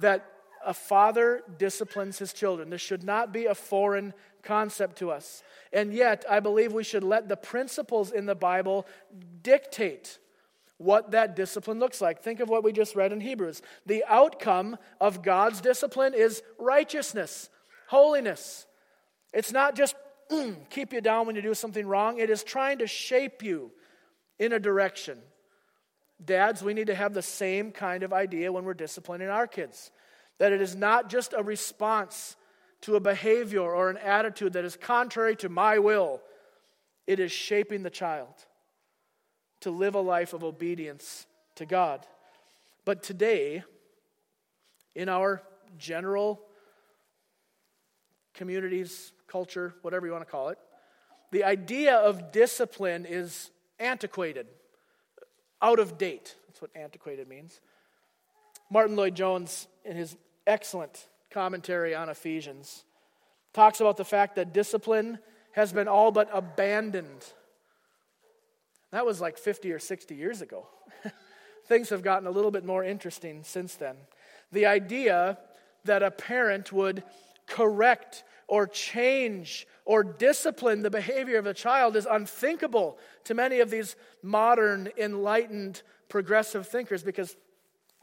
that 0.00 0.24
a 0.64 0.72
father 0.72 1.42
disciplines 1.58 2.18
his 2.18 2.32
children. 2.32 2.70
This 2.70 2.80
should 2.80 3.02
not 3.02 3.32
be 3.32 3.46
a 3.46 3.54
foreign 3.54 4.14
concept 4.42 4.96
to 4.98 5.10
us. 5.10 5.42
And 5.72 5.92
yet, 5.92 6.24
I 6.30 6.40
believe 6.40 6.72
we 6.72 6.84
should 6.84 7.04
let 7.04 7.28
the 7.28 7.36
principles 7.36 8.12
in 8.12 8.26
the 8.26 8.34
Bible 8.34 8.86
dictate 9.42 10.18
what 10.80 11.10
that 11.10 11.36
discipline 11.36 11.78
looks 11.78 12.00
like. 12.00 12.22
Think 12.22 12.40
of 12.40 12.48
what 12.48 12.64
we 12.64 12.72
just 12.72 12.96
read 12.96 13.12
in 13.12 13.20
Hebrews. 13.20 13.60
The 13.84 14.02
outcome 14.08 14.78
of 14.98 15.22
God's 15.22 15.60
discipline 15.60 16.14
is 16.14 16.42
righteousness, 16.58 17.50
holiness. 17.86 18.66
It's 19.34 19.52
not 19.52 19.76
just 19.76 19.94
mm, 20.30 20.56
keep 20.70 20.94
you 20.94 21.02
down 21.02 21.26
when 21.26 21.36
you 21.36 21.42
do 21.42 21.52
something 21.52 21.86
wrong, 21.86 22.18
it 22.18 22.30
is 22.30 22.42
trying 22.42 22.78
to 22.78 22.86
shape 22.86 23.42
you 23.42 23.70
in 24.38 24.54
a 24.54 24.58
direction. 24.58 25.18
Dads, 26.24 26.62
we 26.62 26.72
need 26.72 26.86
to 26.86 26.94
have 26.94 27.12
the 27.12 27.20
same 27.20 27.72
kind 27.72 28.02
of 28.02 28.14
idea 28.14 28.50
when 28.50 28.64
we're 28.64 28.72
disciplining 28.72 29.28
our 29.28 29.46
kids. 29.46 29.90
That 30.38 30.52
it 30.52 30.62
is 30.62 30.74
not 30.74 31.10
just 31.10 31.34
a 31.36 31.42
response 31.42 32.36
to 32.82 32.96
a 32.96 33.00
behavior 33.00 33.60
or 33.60 33.90
an 33.90 33.98
attitude 33.98 34.54
that 34.54 34.64
is 34.64 34.76
contrary 34.76 35.36
to 35.36 35.50
my 35.50 35.78
will, 35.78 36.22
it 37.06 37.20
is 37.20 37.30
shaping 37.32 37.82
the 37.82 37.90
child 37.90 38.46
to 39.60 39.70
live 39.70 39.94
a 39.94 40.00
life 40.00 40.32
of 40.32 40.42
obedience 40.44 41.26
to 41.56 41.66
God. 41.66 42.06
But 42.84 43.02
today, 43.02 43.62
in 44.94 45.08
our 45.08 45.42
general 45.78 46.40
communities, 48.34 49.12
culture, 49.26 49.74
whatever 49.82 50.06
you 50.06 50.12
want 50.12 50.24
to 50.24 50.30
call 50.30 50.48
it, 50.48 50.58
the 51.30 51.44
idea 51.44 51.96
of 51.96 52.32
discipline 52.32 53.06
is 53.08 53.50
antiquated, 53.78 54.46
out 55.62 55.78
of 55.78 55.98
date. 55.98 56.34
That's 56.48 56.60
what 56.60 56.70
antiquated 56.74 57.28
means. 57.28 57.60
Martyn 58.70 58.96
Lloyd-Jones, 58.96 59.68
in 59.84 59.96
his 59.96 60.16
excellent 60.46 61.06
commentary 61.30 61.94
on 61.94 62.08
Ephesians. 62.08 62.84
Talks 63.52 63.80
about 63.80 63.96
the 63.96 64.04
fact 64.04 64.36
that 64.36 64.52
discipline 64.52 65.18
has 65.52 65.72
been 65.72 65.88
all 65.88 66.10
but 66.10 66.28
abandoned. 66.32 67.24
That 68.92 69.06
was 69.06 69.20
like 69.20 69.38
50 69.38 69.72
or 69.72 69.78
60 69.78 70.14
years 70.14 70.42
ago. 70.42 70.66
Things 71.66 71.90
have 71.90 72.02
gotten 72.02 72.26
a 72.26 72.30
little 72.30 72.50
bit 72.50 72.64
more 72.64 72.84
interesting 72.84 73.42
since 73.44 73.74
then. 73.76 73.96
The 74.52 74.66
idea 74.66 75.38
that 75.84 76.02
a 76.02 76.10
parent 76.10 76.72
would 76.72 77.04
correct 77.46 78.24
or 78.48 78.66
change 78.66 79.66
or 79.84 80.02
discipline 80.02 80.82
the 80.82 80.90
behavior 80.90 81.38
of 81.38 81.46
a 81.46 81.54
child 81.54 81.94
is 81.94 82.06
unthinkable 82.10 82.98
to 83.24 83.34
many 83.34 83.60
of 83.60 83.70
these 83.70 83.94
modern, 84.22 84.88
enlightened, 84.96 85.82
progressive 86.08 86.66
thinkers 86.66 87.04
because, 87.04 87.36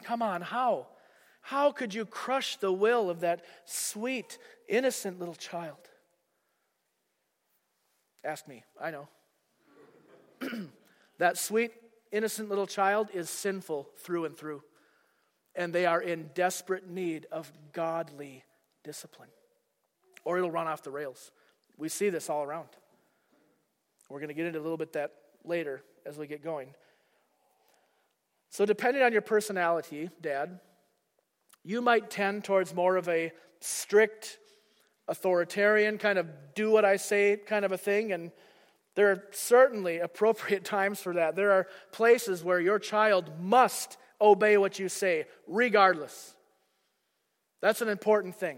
come 0.03 0.21
on, 0.21 0.41
how? 0.41 0.87
How 1.41 1.71
could 1.71 1.93
you 1.93 2.05
crush 2.05 2.55
the 2.57 2.71
will 2.71 3.09
of 3.09 3.19
that 3.21 3.43
sweet, 3.65 4.37
innocent 4.67 5.19
little 5.19 5.35
child? 5.35 5.77
Ask 8.23 8.47
me, 8.47 8.63
I 8.81 8.91
know. 8.91 9.07
that 11.17 11.37
sweet, 11.37 11.71
innocent 12.11 12.49
little 12.49 12.67
child 12.67 13.09
is 13.13 13.29
sinful 13.29 13.89
through 13.97 14.25
and 14.25 14.37
through, 14.37 14.63
and 15.55 15.73
they 15.73 15.85
are 15.85 16.01
in 16.01 16.29
desperate 16.33 16.89
need 16.89 17.27
of 17.31 17.51
godly 17.73 18.43
discipline, 18.83 19.29
or 20.23 20.37
it'll 20.37 20.51
run 20.51 20.67
off 20.67 20.83
the 20.83 20.91
rails. 20.91 21.31
We 21.77 21.89
see 21.89 22.09
this 22.09 22.29
all 22.29 22.43
around. 22.43 22.69
We're 24.09 24.19
going 24.19 24.29
to 24.29 24.33
get 24.33 24.45
into 24.45 24.59
a 24.59 24.61
little 24.61 24.77
bit 24.77 24.93
that 24.93 25.11
later 25.43 25.83
as 26.05 26.17
we 26.17 26.27
get 26.27 26.43
going. 26.43 26.69
So, 28.49 28.65
depending 28.65 29.03
on 29.03 29.11
your 29.11 29.21
personality, 29.21 30.09
Dad, 30.21 30.59
you 31.63 31.81
might 31.81 32.09
tend 32.09 32.45
towards 32.45 32.73
more 32.73 32.95
of 32.95 33.09
a 33.09 33.31
strict, 33.59 34.39
authoritarian, 35.07 35.97
kind 35.97 36.17
of 36.17 36.27
do 36.55 36.71
what 36.71 36.85
I 36.85 36.95
say 36.95 37.37
kind 37.45 37.65
of 37.65 37.73
a 37.73 37.77
thing. 37.77 38.13
And 38.13 38.31
there 38.97 39.11
are 39.11 39.23
certainly 39.29 39.99
appropriate 39.99 40.65
times 40.77 40.99
for 40.99 41.13
that. 41.13 41.35
There 41.35 41.51
are 41.51 41.67
places 41.91 42.43
where 42.43 42.59
your 42.59 42.79
child 42.79 43.31
must 43.39 43.95
obey 44.19 44.57
what 44.57 44.79
you 44.79 44.89
say, 44.89 45.25
regardless. 45.45 46.33
That's 47.61 47.83
an 47.83 47.89
important 47.89 48.35
thing. 48.35 48.57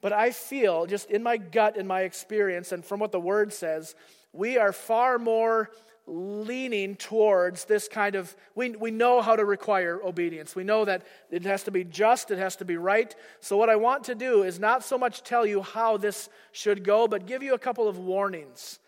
But 0.00 0.14
I 0.14 0.30
feel, 0.30 0.86
just 0.86 1.10
in 1.10 1.22
my 1.22 1.36
gut, 1.36 1.76
in 1.76 1.86
my 1.86 2.00
experience, 2.00 2.72
and 2.72 2.82
from 2.82 2.98
what 2.98 3.12
the 3.12 3.20
word 3.20 3.52
says, 3.52 3.94
we 4.32 4.56
are 4.56 4.72
far 4.72 5.18
more 5.18 5.70
leaning 6.06 6.96
towards 6.96 7.66
this 7.66 7.88
kind 7.88 8.14
of 8.14 8.34
we, 8.54 8.70
we 8.70 8.90
know 8.90 9.20
how 9.20 9.36
to 9.36 9.44
require 9.44 10.00
obedience 10.02 10.56
we 10.56 10.64
know 10.64 10.84
that 10.84 11.06
it 11.30 11.44
has 11.44 11.62
to 11.62 11.70
be 11.70 11.84
just 11.84 12.32
it 12.32 12.38
has 12.38 12.56
to 12.56 12.64
be 12.64 12.76
right 12.76 13.14
so 13.38 13.56
what 13.56 13.68
i 13.68 13.76
want 13.76 14.02
to 14.02 14.16
do 14.16 14.42
is 14.42 14.58
not 14.58 14.82
so 14.82 14.98
much 14.98 15.22
tell 15.22 15.46
you 15.46 15.62
how 15.62 15.96
this 15.96 16.28
should 16.50 16.82
go 16.82 17.06
but 17.06 17.26
give 17.26 17.44
you 17.44 17.54
a 17.54 17.58
couple 17.58 17.86
of 17.86 17.96
warnings 17.96 18.80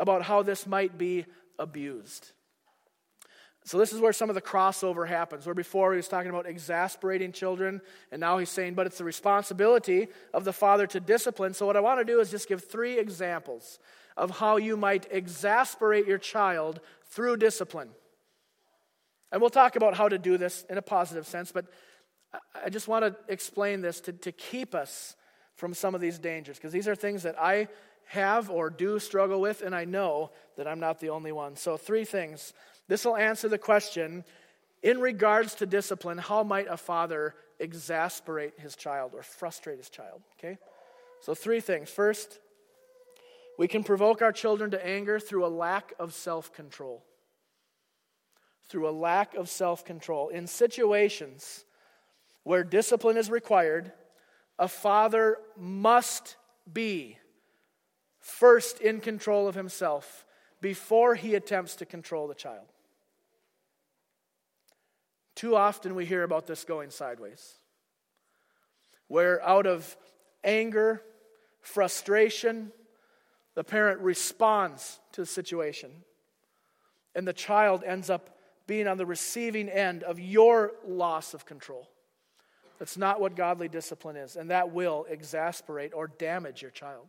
about 0.00 0.22
how 0.22 0.42
this 0.42 0.66
might 0.66 0.98
be 0.98 1.24
abused 1.58 2.32
so 3.62 3.78
this 3.78 3.92
is 3.92 4.00
where 4.00 4.12
some 4.12 4.28
of 4.28 4.34
the 4.34 4.42
crossover 4.42 5.06
happens 5.06 5.46
where 5.46 5.54
before 5.54 5.92
he 5.92 5.96
was 5.96 6.08
talking 6.08 6.30
about 6.30 6.46
exasperating 6.46 7.30
children 7.30 7.80
and 8.10 8.18
now 8.18 8.38
he's 8.38 8.48
saying 8.48 8.74
but 8.74 8.86
it's 8.86 8.98
the 8.98 9.04
responsibility 9.04 10.08
of 10.34 10.44
the 10.44 10.52
father 10.52 10.86
to 10.86 10.98
discipline 10.98 11.54
so 11.54 11.66
what 11.66 11.76
i 11.76 11.80
want 11.80 12.00
to 12.00 12.04
do 12.04 12.18
is 12.18 12.30
just 12.30 12.48
give 12.48 12.64
three 12.64 12.98
examples 12.98 13.78
of 14.16 14.30
how 14.30 14.56
you 14.56 14.76
might 14.76 15.06
exasperate 15.10 16.06
your 16.06 16.18
child 16.18 16.80
through 17.06 17.38
discipline. 17.38 17.88
And 19.32 19.40
we'll 19.40 19.50
talk 19.50 19.76
about 19.76 19.94
how 19.94 20.08
to 20.08 20.18
do 20.18 20.36
this 20.36 20.64
in 20.68 20.76
a 20.78 20.82
positive 20.82 21.26
sense, 21.26 21.52
but 21.52 21.66
I 22.64 22.68
just 22.68 22.86
want 22.86 23.04
to 23.04 23.16
explain 23.32 23.80
this 23.80 24.00
to, 24.02 24.12
to 24.12 24.32
keep 24.32 24.74
us 24.74 25.16
from 25.54 25.74
some 25.74 25.94
of 25.94 26.00
these 26.00 26.18
dangers, 26.18 26.56
because 26.56 26.72
these 26.72 26.88
are 26.88 26.94
things 26.94 27.22
that 27.22 27.40
I 27.40 27.68
have 28.10 28.50
or 28.50 28.70
do 28.70 28.98
struggle 28.98 29.40
with, 29.40 29.62
and 29.62 29.72
I 29.72 29.84
know 29.84 30.32
that 30.56 30.66
I'm 30.66 30.80
not 30.80 30.98
the 30.98 31.10
only 31.10 31.30
one. 31.30 31.54
So, 31.54 31.76
three 31.76 32.04
things. 32.04 32.52
This 32.88 33.04
will 33.04 33.16
answer 33.16 33.48
the 33.48 33.56
question 33.56 34.24
in 34.82 34.98
regards 34.98 35.54
to 35.56 35.66
discipline 35.66 36.18
how 36.18 36.42
might 36.42 36.66
a 36.68 36.76
father 36.76 37.36
exasperate 37.60 38.54
his 38.58 38.74
child 38.74 39.12
or 39.14 39.22
frustrate 39.22 39.78
his 39.78 39.88
child? 39.88 40.22
Okay? 40.38 40.58
So, 41.20 41.34
three 41.34 41.60
things. 41.60 41.88
First, 41.88 42.40
we 43.56 43.68
can 43.68 43.84
provoke 43.84 44.22
our 44.22 44.32
children 44.32 44.72
to 44.72 44.84
anger 44.84 45.20
through 45.20 45.46
a 45.46 45.48
lack 45.48 45.92
of 46.00 46.12
self 46.12 46.52
control. 46.52 47.04
Through 48.68 48.88
a 48.88 48.90
lack 48.90 49.36
of 49.36 49.48
self 49.48 49.84
control. 49.84 50.30
In 50.30 50.48
situations 50.48 51.64
where 52.42 52.64
discipline 52.64 53.16
is 53.16 53.30
required, 53.30 53.92
a 54.58 54.66
father 54.66 55.38
must 55.56 56.34
be 56.72 57.16
first 58.20 58.80
in 58.80 59.00
control 59.00 59.48
of 59.48 59.54
himself 59.54 60.24
before 60.60 61.14
he 61.14 61.34
attempts 61.34 61.76
to 61.76 61.86
control 61.86 62.28
the 62.28 62.34
child. 62.34 62.66
Too 65.34 65.56
often 65.56 65.94
we 65.94 66.04
hear 66.04 66.22
about 66.22 66.46
this 66.46 66.64
going 66.64 66.90
sideways, 66.90 67.54
where 69.08 69.42
out 69.42 69.66
of 69.66 69.96
anger, 70.44 71.02
frustration, 71.62 72.72
the 73.54 73.64
parent 73.64 74.00
responds 74.00 75.00
to 75.12 75.22
the 75.22 75.26
situation, 75.26 75.90
and 77.14 77.26
the 77.26 77.32
child 77.32 77.82
ends 77.84 78.10
up 78.10 78.36
being 78.66 78.86
on 78.86 78.98
the 78.98 79.06
receiving 79.06 79.68
end 79.68 80.02
of 80.02 80.20
your 80.20 80.72
loss 80.86 81.32
of 81.34 81.46
control. 81.46 81.88
That's 82.78 82.96
not 82.96 83.20
what 83.20 83.34
godly 83.34 83.68
discipline 83.68 84.16
is, 84.16 84.36
and 84.36 84.50
that 84.50 84.72
will 84.72 85.06
exasperate 85.08 85.92
or 85.94 86.08
damage 86.08 86.62
your 86.62 86.70
child. 86.70 87.08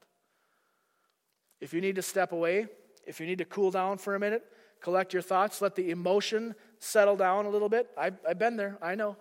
If 1.61 1.73
you 1.73 1.79
need 1.79 1.95
to 1.95 2.01
step 2.01 2.33
away, 2.33 2.67
if 3.05 3.19
you 3.19 3.25
need 3.25 3.37
to 3.37 3.45
cool 3.45 3.71
down 3.71 3.97
for 3.97 4.15
a 4.15 4.19
minute, 4.19 4.43
collect 4.81 5.13
your 5.13 5.21
thoughts, 5.21 5.61
let 5.61 5.75
the 5.75 5.91
emotion 5.91 6.55
settle 6.79 7.15
down 7.15 7.45
a 7.45 7.49
little 7.49 7.69
bit. 7.69 7.87
I, 7.97 8.11
I've 8.27 8.39
been 8.39 8.57
there, 8.57 8.77
I 8.81 8.95
know. 8.95 9.15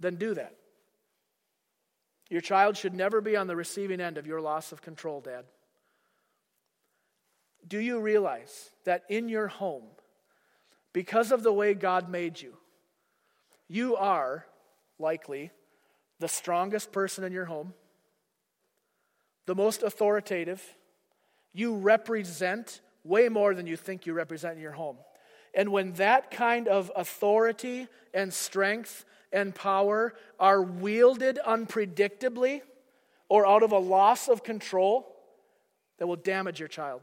Then 0.00 0.16
do 0.16 0.34
that. 0.34 0.56
Your 2.28 2.40
child 2.40 2.76
should 2.76 2.94
never 2.94 3.20
be 3.20 3.36
on 3.36 3.46
the 3.46 3.56
receiving 3.56 4.00
end 4.00 4.18
of 4.18 4.26
your 4.26 4.40
loss 4.40 4.72
of 4.72 4.82
control, 4.82 5.20
Dad. 5.20 5.44
Do 7.66 7.78
you 7.78 8.00
realize 8.00 8.70
that 8.84 9.04
in 9.08 9.28
your 9.28 9.48
home, 9.48 9.84
because 10.92 11.32
of 11.32 11.42
the 11.42 11.52
way 11.52 11.74
God 11.74 12.08
made 12.08 12.40
you, 12.40 12.56
you 13.68 13.96
are 13.96 14.46
likely 14.98 15.50
the 16.18 16.28
strongest 16.28 16.92
person 16.92 17.24
in 17.24 17.32
your 17.32 17.46
home, 17.46 17.72
the 19.46 19.54
most 19.54 19.82
authoritative. 19.82 20.62
You 21.52 21.76
represent 21.76 22.80
way 23.04 23.28
more 23.28 23.54
than 23.54 23.66
you 23.66 23.76
think 23.76 24.06
you 24.06 24.12
represent 24.12 24.56
in 24.56 24.62
your 24.62 24.72
home. 24.72 24.96
And 25.54 25.72
when 25.72 25.92
that 25.94 26.30
kind 26.30 26.68
of 26.68 26.92
authority 26.94 27.88
and 28.14 28.32
strength 28.32 29.04
and 29.32 29.54
power 29.54 30.14
are 30.38 30.62
wielded 30.62 31.38
unpredictably 31.46 32.62
or 33.28 33.46
out 33.46 33.62
of 33.62 33.72
a 33.72 33.78
loss 33.78 34.28
of 34.28 34.42
control, 34.44 35.06
that 35.98 36.06
will 36.06 36.16
damage 36.16 36.58
your 36.58 36.68
child. 36.68 37.02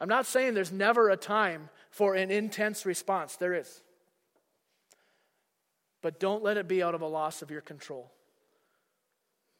I'm 0.00 0.08
not 0.08 0.26
saying 0.26 0.54
there's 0.54 0.72
never 0.72 1.10
a 1.10 1.16
time 1.16 1.68
for 1.90 2.14
an 2.14 2.30
intense 2.30 2.84
response, 2.84 3.36
there 3.36 3.54
is. 3.54 3.82
But 6.02 6.18
don't 6.18 6.42
let 6.42 6.56
it 6.56 6.66
be 6.66 6.82
out 6.82 6.96
of 6.96 7.02
a 7.02 7.06
loss 7.06 7.40
of 7.40 7.50
your 7.50 7.60
control. 7.60 8.10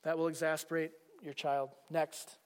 That 0.02 0.18
will 0.18 0.26
exasperate 0.26 0.90
your 1.22 1.34
child. 1.34 1.70
Next, 1.90 2.38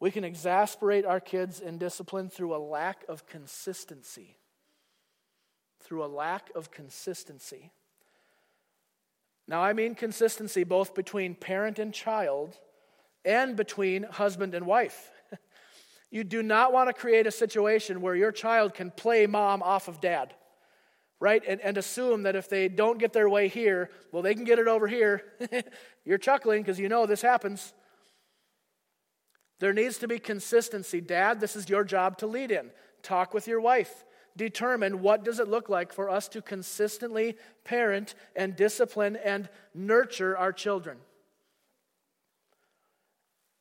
we 0.00 0.10
can 0.10 0.24
exasperate 0.24 1.04
our 1.04 1.20
kids 1.20 1.60
in 1.60 1.78
discipline 1.78 2.28
through 2.28 2.54
a 2.54 2.58
lack 2.58 3.04
of 3.08 3.26
consistency. 3.26 4.36
Through 5.80 6.04
a 6.04 6.06
lack 6.06 6.50
of 6.54 6.70
consistency. 6.70 7.70
Now, 9.48 9.62
I 9.62 9.72
mean 9.72 9.94
consistency 9.94 10.64
both 10.64 10.94
between 10.94 11.34
parent 11.34 11.78
and 11.78 11.92
child 11.92 12.56
and 13.24 13.56
between 13.56 14.04
husband 14.04 14.54
and 14.54 14.66
wife. 14.66 15.10
You 16.12 16.24
do 16.24 16.42
not 16.42 16.74
want 16.74 16.90
to 16.90 16.92
create 16.92 17.26
a 17.26 17.30
situation 17.30 18.02
where 18.02 18.14
your 18.14 18.32
child 18.32 18.74
can 18.74 18.90
play 18.90 19.26
mom 19.26 19.62
off 19.62 19.88
of 19.88 19.98
dad, 20.02 20.34
right? 21.20 21.42
And, 21.48 21.58
and 21.62 21.78
assume 21.78 22.24
that 22.24 22.36
if 22.36 22.50
they 22.50 22.68
don't 22.68 22.98
get 22.98 23.14
their 23.14 23.30
way 23.30 23.48
here, 23.48 23.88
well, 24.12 24.22
they 24.22 24.34
can 24.34 24.44
get 24.44 24.58
it 24.58 24.68
over 24.68 24.86
here. 24.86 25.22
You're 26.04 26.18
chuckling 26.18 26.60
because 26.60 26.78
you 26.78 26.90
know 26.90 27.06
this 27.06 27.22
happens. 27.22 27.72
There 29.58 29.72
needs 29.72 29.98
to 29.98 30.08
be 30.08 30.18
consistency. 30.18 31.00
Dad, 31.00 31.40
this 31.40 31.56
is 31.56 31.68
your 31.68 31.84
job 31.84 32.18
to 32.18 32.26
lead 32.26 32.50
in. 32.50 32.70
Talk 33.02 33.32
with 33.32 33.46
your 33.46 33.60
wife. 33.60 34.04
Determine 34.36 35.02
what 35.02 35.24
does 35.24 35.38
it 35.38 35.48
look 35.48 35.68
like 35.68 35.92
for 35.92 36.08
us 36.08 36.28
to 36.28 36.42
consistently 36.42 37.36
parent 37.64 38.14
and 38.34 38.56
discipline 38.56 39.16
and 39.16 39.48
nurture 39.74 40.36
our 40.36 40.52
children. 40.52 40.98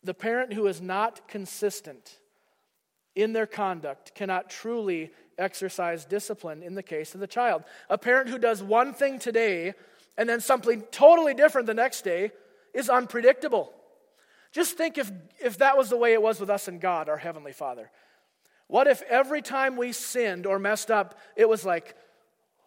The 0.03 0.13
parent 0.13 0.53
who 0.53 0.67
is 0.67 0.81
not 0.81 1.27
consistent 1.27 2.19
in 3.15 3.33
their 3.33 3.45
conduct 3.45 4.15
cannot 4.15 4.49
truly 4.49 5.11
exercise 5.37 6.05
discipline 6.05 6.63
in 6.63 6.75
the 6.75 6.83
case 6.83 7.13
of 7.13 7.19
the 7.19 7.27
child. 7.27 7.63
A 7.89 7.97
parent 7.97 8.29
who 8.29 8.39
does 8.39 8.63
one 8.63 8.93
thing 8.93 9.19
today 9.19 9.73
and 10.17 10.27
then 10.27 10.39
something 10.39 10.83
totally 10.91 11.33
different 11.33 11.67
the 11.67 11.73
next 11.73 12.03
day 12.03 12.31
is 12.73 12.89
unpredictable. 12.89 13.73
Just 14.51 14.77
think 14.77 14.97
if, 14.97 15.11
if 15.41 15.57
that 15.59 15.77
was 15.77 15.89
the 15.89 15.97
way 15.97 16.13
it 16.13 16.21
was 16.21 16.39
with 16.39 16.49
us 16.49 16.67
and 16.67 16.81
God, 16.81 17.07
our 17.07 17.17
Heavenly 17.17 17.53
Father. 17.53 17.89
What 18.67 18.87
if 18.87 19.01
every 19.03 19.41
time 19.41 19.77
we 19.77 19.91
sinned 19.91 20.45
or 20.45 20.59
messed 20.59 20.91
up, 20.91 21.19
it 21.35 21.47
was 21.47 21.65
like, 21.65 21.95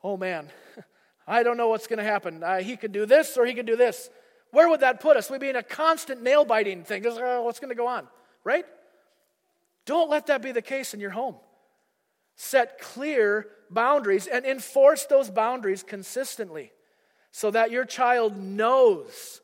oh 0.03 0.17
man, 0.17 0.51
I 1.27 1.43
don't 1.43 1.57
know 1.57 1.69
what's 1.69 1.87
going 1.87 1.99
to 1.99 2.05
happen. 2.05 2.43
Uh, 2.43 2.59
he 2.59 2.77
could 2.77 2.93
do 2.93 3.07
this 3.07 3.37
or 3.37 3.47
he 3.47 3.55
could 3.55 3.67
do 3.67 3.77
this. 3.77 4.11
Where 4.51 4.69
would 4.69 4.81
that 4.81 5.01
put 5.01 5.17
us? 5.17 5.31
We'd 5.31 5.41
be 5.41 5.49
in 5.49 5.57
a 5.57 5.63
constant 5.63 6.23
nail 6.23 6.45
biting 6.45 6.85
thing. 6.85 7.03
Just, 7.03 7.19
oh, 7.21 7.43
what's 7.43 7.59
going 7.59 7.71
to 7.71 7.75
go 7.75 7.87
on? 7.87 8.07
Right? 8.45 8.67
Don't 9.87 10.11
let 10.11 10.27
that 10.27 10.43
be 10.43 10.53
the 10.53 10.63
case 10.63 10.95
in 10.95 11.01
your 11.01 11.11
home. 11.11 11.37
Set 12.37 12.81
clear 12.81 13.49
boundaries 13.71 14.27
and 14.27 14.45
enforce 14.45 15.07
those 15.07 15.31
boundaries 15.31 15.83
consistently 15.83 16.73
so 17.31 17.51
that 17.51 17.71
your 17.71 17.85
child 17.85 18.37
knows 18.37 19.41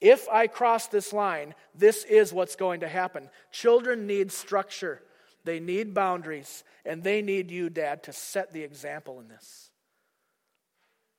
if 0.00 0.28
I 0.28 0.46
cross 0.46 0.86
this 0.86 1.12
line, 1.12 1.54
this 1.74 2.04
is 2.04 2.32
what's 2.32 2.56
going 2.56 2.80
to 2.80 2.88
happen. 2.88 3.28
Children 3.50 4.06
need 4.06 4.30
structure, 4.30 5.02
they 5.44 5.60
need 5.60 5.94
boundaries, 5.94 6.64
and 6.84 7.02
they 7.02 7.22
need 7.22 7.50
you, 7.50 7.70
Dad, 7.70 8.02
to 8.04 8.12
set 8.12 8.52
the 8.52 8.62
example 8.62 9.20
in 9.20 9.28
this. 9.28 9.70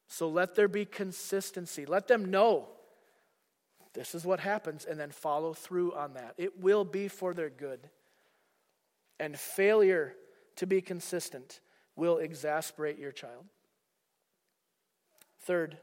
So 0.07 0.27
let 0.29 0.55
there 0.55 0.67
be 0.67 0.85
consistency. 0.85 1.85
Let 1.85 2.07
them 2.07 2.31
know 2.31 2.69
this 3.93 4.15
is 4.15 4.25
what 4.25 4.39
happens, 4.39 4.85
and 4.85 4.99
then 4.99 5.11
follow 5.11 5.53
through 5.53 5.93
on 5.93 6.13
that. 6.13 6.33
It 6.37 6.59
will 6.59 6.85
be 6.85 7.07
for 7.07 7.33
their 7.33 7.49
good. 7.49 7.89
And 9.19 9.37
failure 9.37 10.15
to 10.57 10.67
be 10.67 10.81
consistent 10.81 11.59
will 11.95 12.17
exasperate 12.17 12.97
your 12.97 13.11
child. 13.11 13.45
Third, 15.41 15.77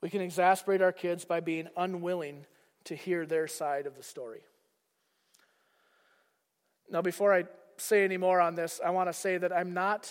we 0.00 0.10
can 0.10 0.20
exasperate 0.20 0.82
our 0.82 0.92
kids 0.92 1.24
by 1.24 1.40
being 1.40 1.68
unwilling 1.76 2.46
to 2.84 2.94
hear 2.94 3.26
their 3.26 3.48
side 3.48 3.86
of 3.86 3.96
the 3.96 4.02
story. 4.02 4.40
Now, 6.90 7.02
before 7.02 7.34
I 7.34 7.44
say 7.76 8.04
any 8.04 8.16
more 8.16 8.40
on 8.40 8.54
this, 8.54 8.80
I 8.84 8.90
want 8.90 9.08
to 9.08 9.12
say 9.12 9.36
that 9.36 9.52
I'm 9.52 9.74
not, 9.74 10.10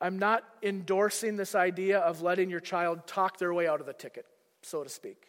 I'm 0.00 0.18
not 0.18 0.44
endorsing 0.62 1.36
this 1.36 1.54
idea 1.54 1.98
of 1.98 2.22
letting 2.22 2.50
your 2.50 2.60
child 2.60 3.06
talk 3.06 3.38
their 3.38 3.54
way 3.54 3.66
out 3.66 3.80
of 3.80 3.86
the 3.86 3.92
ticket, 3.92 4.26
so 4.62 4.82
to 4.82 4.90
speak, 4.90 5.22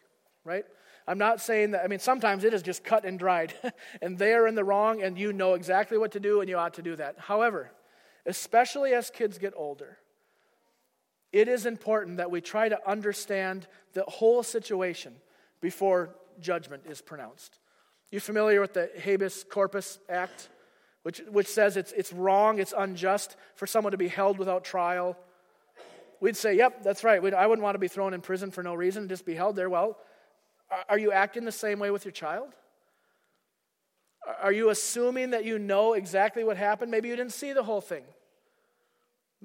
right? 0.43 0.65
I'm 1.08 1.17
not 1.17 1.39
saying 1.39 1.71
that, 1.71 1.84
I 1.84 1.88
mean, 1.88 1.99
sometimes 1.99 2.43
it 2.43 2.53
is 2.53 2.63
just 2.63 2.84
cut 2.84 3.05
and 3.05 3.17
dried, 3.17 3.53
and 4.01 4.17
they 4.17 4.34
are 4.34 4.47
in 4.47 4.55
the 4.55 4.63
wrong, 4.63 5.03
and 5.03 5.17
you 5.17 5.31
know 5.31 5.53
exactly 5.53 5.97
what 5.97 6.12
to 6.13 6.19
do, 6.19 6.41
and 6.41 6.49
you 6.49 6.58
ought 6.58 6.73
to 6.75 6.81
do 6.81 6.95
that. 6.95 7.15
However, 7.19 7.71
especially 8.25 8.93
as 8.93 9.10
kids 9.10 9.38
get 9.38 9.53
older, 9.55 9.99
it 11.36 11.50
is 11.50 11.65
important 11.65 12.15
that 12.15 12.32
we 12.32 12.39
try 12.39 12.69
to 12.69 12.89
understand 12.89 13.67
the 13.91 14.04
whole 14.04 14.41
situation 14.41 15.13
before 15.60 16.15
judgment 16.39 16.84
is 16.89 17.02
pronounced. 17.02 17.60
You 18.10 18.21
familiar 18.21 18.62
with 18.62 18.74
the 18.74 18.89
Habeas 19.02 19.43
Corpus 19.43 20.00
Act, 20.08 20.48
which, 21.04 21.21
which 21.30 21.48
says 21.48 21.76
it's, 21.76 21.91
it's 21.91 22.13
wrong, 22.13 22.60
it's 22.60 22.74
unjust 22.76 23.36
for 23.56 23.67
someone 23.67 23.91
to 23.91 23.98
be 23.98 24.08
held 24.08 24.39
without 24.39 24.63
trial? 24.63 25.17
We'd 26.21 26.38
say, 26.38 26.56
yep, 26.56 26.82
that's 26.86 27.04
right. 27.04 27.21
We'd, 27.21 27.34
I 27.34 27.48
wouldn't 27.48 27.63
want 27.63 27.76
to 27.76 27.80
be 27.80 27.89
thrown 27.89 28.13
in 28.13 28.21
prison 28.21 28.50
for 28.50 28.63
no 28.63 28.74
reason, 28.74 29.10
just 29.10 29.26
be 29.26 29.36
held 29.36 29.58
there. 29.58 29.69
Well, 29.69 29.98
are 30.88 30.98
you 30.98 31.12
acting 31.12 31.43
the 31.43 31.52
same 31.52 31.80
way 31.80 31.91
with 31.91 32.06
your 32.06 32.13
child? 32.13 32.48
Are 34.41 34.54
you 34.54 34.69
assuming 34.69 35.32
that 35.32 35.43
you 35.43 35.60
know 35.60 35.95
exactly 35.95 36.45
what 36.45 36.56
happened? 36.56 36.91
Maybe 36.91 37.10
you 37.10 37.17
didn't 37.17 37.34
see 37.34 37.52
the 37.52 37.63
whole 37.63 37.82
thing. 37.82 38.06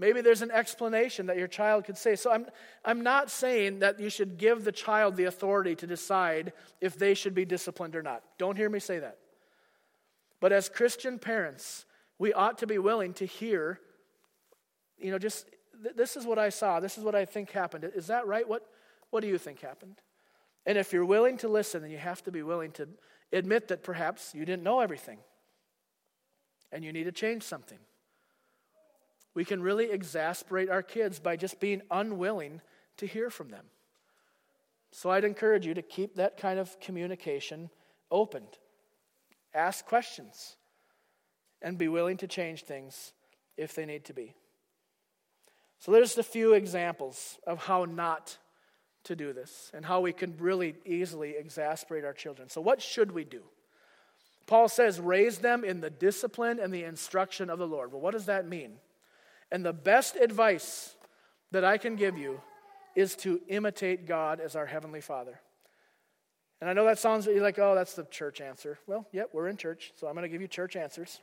Maybe 0.00 0.22
there's 0.22 0.40
an 0.40 0.50
explanation 0.50 1.26
that 1.26 1.36
your 1.36 1.46
child 1.46 1.84
could 1.84 1.98
say. 1.98 2.16
So 2.16 2.32
I'm, 2.32 2.46
I'm 2.86 3.02
not 3.02 3.30
saying 3.30 3.80
that 3.80 4.00
you 4.00 4.08
should 4.08 4.38
give 4.38 4.64
the 4.64 4.72
child 4.72 5.14
the 5.14 5.24
authority 5.24 5.74
to 5.74 5.86
decide 5.86 6.54
if 6.80 6.98
they 6.98 7.12
should 7.12 7.34
be 7.34 7.44
disciplined 7.44 7.94
or 7.94 8.02
not. 8.02 8.22
Don't 8.38 8.56
hear 8.56 8.70
me 8.70 8.78
say 8.78 8.98
that. 8.98 9.18
But 10.40 10.52
as 10.52 10.70
Christian 10.70 11.18
parents, 11.18 11.84
we 12.18 12.32
ought 12.32 12.56
to 12.58 12.66
be 12.66 12.78
willing 12.78 13.12
to 13.14 13.26
hear, 13.26 13.78
you 14.98 15.10
know, 15.10 15.18
just 15.18 15.50
this 15.94 16.16
is 16.16 16.24
what 16.24 16.38
I 16.38 16.48
saw, 16.48 16.80
this 16.80 16.96
is 16.96 17.04
what 17.04 17.14
I 17.14 17.26
think 17.26 17.50
happened. 17.50 17.84
Is 17.94 18.06
that 18.06 18.26
right? 18.26 18.48
What, 18.48 18.66
what 19.10 19.20
do 19.20 19.28
you 19.28 19.36
think 19.36 19.60
happened? 19.60 20.00
And 20.64 20.78
if 20.78 20.94
you're 20.94 21.04
willing 21.04 21.36
to 21.38 21.48
listen, 21.48 21.82
then 21.82 21.90
you 21.90 21.98
have 21.98 22.22
to 22.22 22.32
be 22.32 22.42
willing 22.42 22.70
to 22.72 22.88
admit 23.34 23.68
that 23.68 23.82
perhaps 23.82 24.34
you 24.34 24.46
didn't 24.46 24.62
know 24.62 24.80
everything 24.80 25.18
and 26.72 26.82
you 26.82 26.90
need 26.90 27.04
to 27.04 27.12
change 27.12 27.42
something. 27.42 27.78
We 29.34 29.44
can 29.44 29.62
really 29.62 29.90
exasperate 29.90 30.68
our 30.68 30.82
kids 30.82 31.18
by 31.18 31.36
just 31.36 31.60
being 31.60 31.82
unwilling 31.90 32.60
to 32.96 33.06
hear 33.06 33.30
from 33.30 33.50
them. 33.50 33.64
So 34.92 35.10
I'd 35.10 35.24
encourage 35.24 35.66
you 35.66 35.74
to 35.74 35.82
keep 35.82 36.16
that 36.16 36.36
kind 36.36 36.58
of 36.58 36.78
communication 36.80 37.70
opened. 38.10 38.58
Ask 39.54 39.86
questions 39.86 40.56
and 41.62 41.78
be 41.78 41.88
willing 41.88 42.16
to 42.18 42.26
change 42.26 42.64
things 42.64 43.12
if 43.56 43.74
they 43.74 43.86
need 43.86 44.04
to 44.06 44.12
be. 44.12 44.34
So 45.78 45.92
there's 45.92 46.18
a 46.18 46.22
few 46.22 46.54
examples 46.54 47.38
of 47.46 47.64
how 47.64 47.84
not 47.84 48.36
to 49.04 49.16
do 49.16 49.32
this 49.32 49.70
and 49.72 49.84
how 49.84 50.00
we 50.00 50.12
can 50.12 50.34
really 50.38 50.74
easily 50.84 51.36
exasperate 51.38 52.04
our 52.04 52.12
children. 52.12 52.48
So, 52.48 52.60
what 52.60 52.82
should 52.82 53.12
we 53.12 53.24
do? 53.24 53.42
Paul 54.46 54.68
says, 54.68 54.98
raise 54.98 55.38
them 55.38 55.64
in 55.64 55.80
the 55.80 55.90
discipline 55.90 56.58
and 56.60 56.74
the 56.74 56.84
instruction 56.84 57.48
of 57.50 57.58
the 57.58 57.66
Lord. 57.66 57.92
Well, 57.92 58.00
what 58.00 58.12
does 58.12 58.26
that 58.26 58.48
mean? 58.48 58.72
And 59.52 59.64
the 59.64 59.72
best 59.72 60.16
advice 60.16 60.94
that 61.50 61.64
I 61.64 61.78
can 61.78 61.96
give 61.96 62.16
you 62.16 62.40
is 62.94 63.16
to 63.16 63.40
imitate 63.48 64.06
God 64.06 64.40
as 64.40 64.56
our 64.56 64.66
Heavenly 64.66 65.00
Father. 65.00 65.40
And 66.60 66.68
I 66.68 66.72
know 66.72 66.84
that 66.84 66.98
sounds 66.98 67.26
like, 67.26 67.58
oh, 67.58 67.74
that's 67.74 67.94
the 67.94 68.04
church 68.04 68.40
answer. 68.40 68.78
Well, 68.86 69.06
yep, 69.12 69.30
we're 69.32 69.48
in 69.48 69.56
church, 69.56 69.92
so 69.96 70.06
I'm 70.06 70.14
going 70.14 70.24
to 70.24 70.28
give 70.28 70.42
you 70.42 70.48
church 70.48 70.76
answers. 70.76 71.20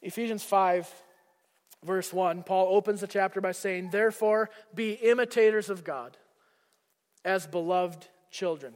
Ephesians 0.00 0.44
5, 0.44 0.88
verse 1.84 2.12
1, 2.12 2.44
Paul 2.44 2.74
opens 2.74 3.00
the 3.00 3.06
chapter 3.06 3.40
by 3.40 3.52
saying, 3.52 3.90
Therefore, 3.90 4.50
be 4.74 4.92
imitators 4.92 5.70
of 5.70 5.84
God 5.84 6.16
as 7.24 7.46
beloved 7.46 8.06
children. 8.30 8.74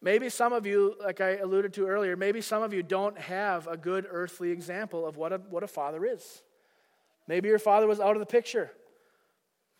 Maybe 0.00 0.28
some 0.30 0.52
of 0.52 0.66
you, 0.66 0.96
like 1.00 1.20
I 1.20 1.36
alluded 1.36 1.74
to 1.74 1.86
earlier, 1.86 2.16
maybe 2.16 2.40
some 2.40 2.64
of 2.64 2.72
you 2.72 2.82
don't 2.82 3.16
have 3.18 3.68
a 3.68 3.76
good 3.76 4.04
earthly 4.10 4.50
example 4.50 5.06
of 5.06 5.16
what 5.16 5.32
a, 5.32 5.38
what 5.38 5.62
a 5.62 5.68
father 5.68 6.04
is. 6.04 6.42
Maybe 7.26 7.48
your 7.48 7.58
father 7.58 7.86
was 7.86 8.00
out 8.00 8.16
of 8.16 8.20
the 8.20 8.26
picture. 8.26 8.70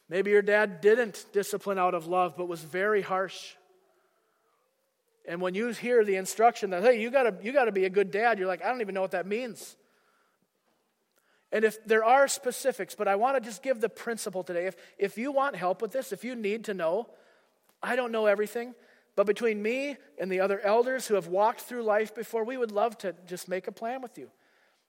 Maybe 0.09 0.31
your 0.31 0.43
dad 0.43 0.81
didn't 0.81 1.27
discipline 1.33 1.79
out 1.79 1.95
of 1.95 2.07
love, 2.07 2.37
but 2.37 2.49
was 2.49 2.63
very 2.63 3.03
harsh. 3.03 3.55
And 5.27 5.41
when 5.41 5.55
you 5.55 5.69
hear 5.69 6.05
the 6.05 6.17
instruction 6.17 6.71
that, 6.71 6.83
hey, 6.83 7.01
you 7.01 7.11
gotta, 7.11 7.37
you 7.43 7.53
gotta 7.53 7.73
be 7.73 7.85
a 7.85 7.91
good 7.91 8.11
dad, 8.11 8.39
you're 8.39 8.49
like, 8.49 8.63
I 8.63 8.69
don't 8.69 8.81
even 8.81 8.95
know 8.95 9.01
what 9.01 9.13
that 9.13 9.27
means. 9.27 9.77
And 11.53 11.65
if 11.65 11.85
there 11.85 12.03
are 12.03 12.27
specifics, 12.29 12.95
but 12.95 13.07
I 13.07 13.17
want 13.17 13.37
to 13.37 13.41
just 13.41 13.63
give 13.63 13.81
the 13.81 13.89
principle 13.89 14.43
today. 14.43 14.67
If, 14.67 14.77
if 14.99 15.19
you 15.19 15.31
want 15.31 15.55
help 15.55 15.83
with 15.83 15.93
this, 15.93 16.11
if 16.11 16.25
you 16.25 16.35
need 16.35 16.65
to 16.65 16.75
know, 16.75 17.09
I 17.83 17.95
don't 17.95 18.11
know 18.11 18.27
everything, 18.27 18.75
but 19.17 19.27
between 19.27 19.63
me 19.63 19.99
and 20.19 20.33
the 20.33 20.41
other 20.41 20.61
elders 20.61 21.07
who 21.07 21.15
have 21.15 21.27
walked 21.27 21.61
through 21.61 21.83
life 21.83 22.15
before, 22.15 22.45
we 22.45 22.57
would 22.57 22.73
love 22.73 22.97
to 22.99 23.15
just 23.27 23.49
make 23.49 23.67
a 23.67 23.73
plan 23.73 24.01
with 24.01 24.17
you. 24.17 24.31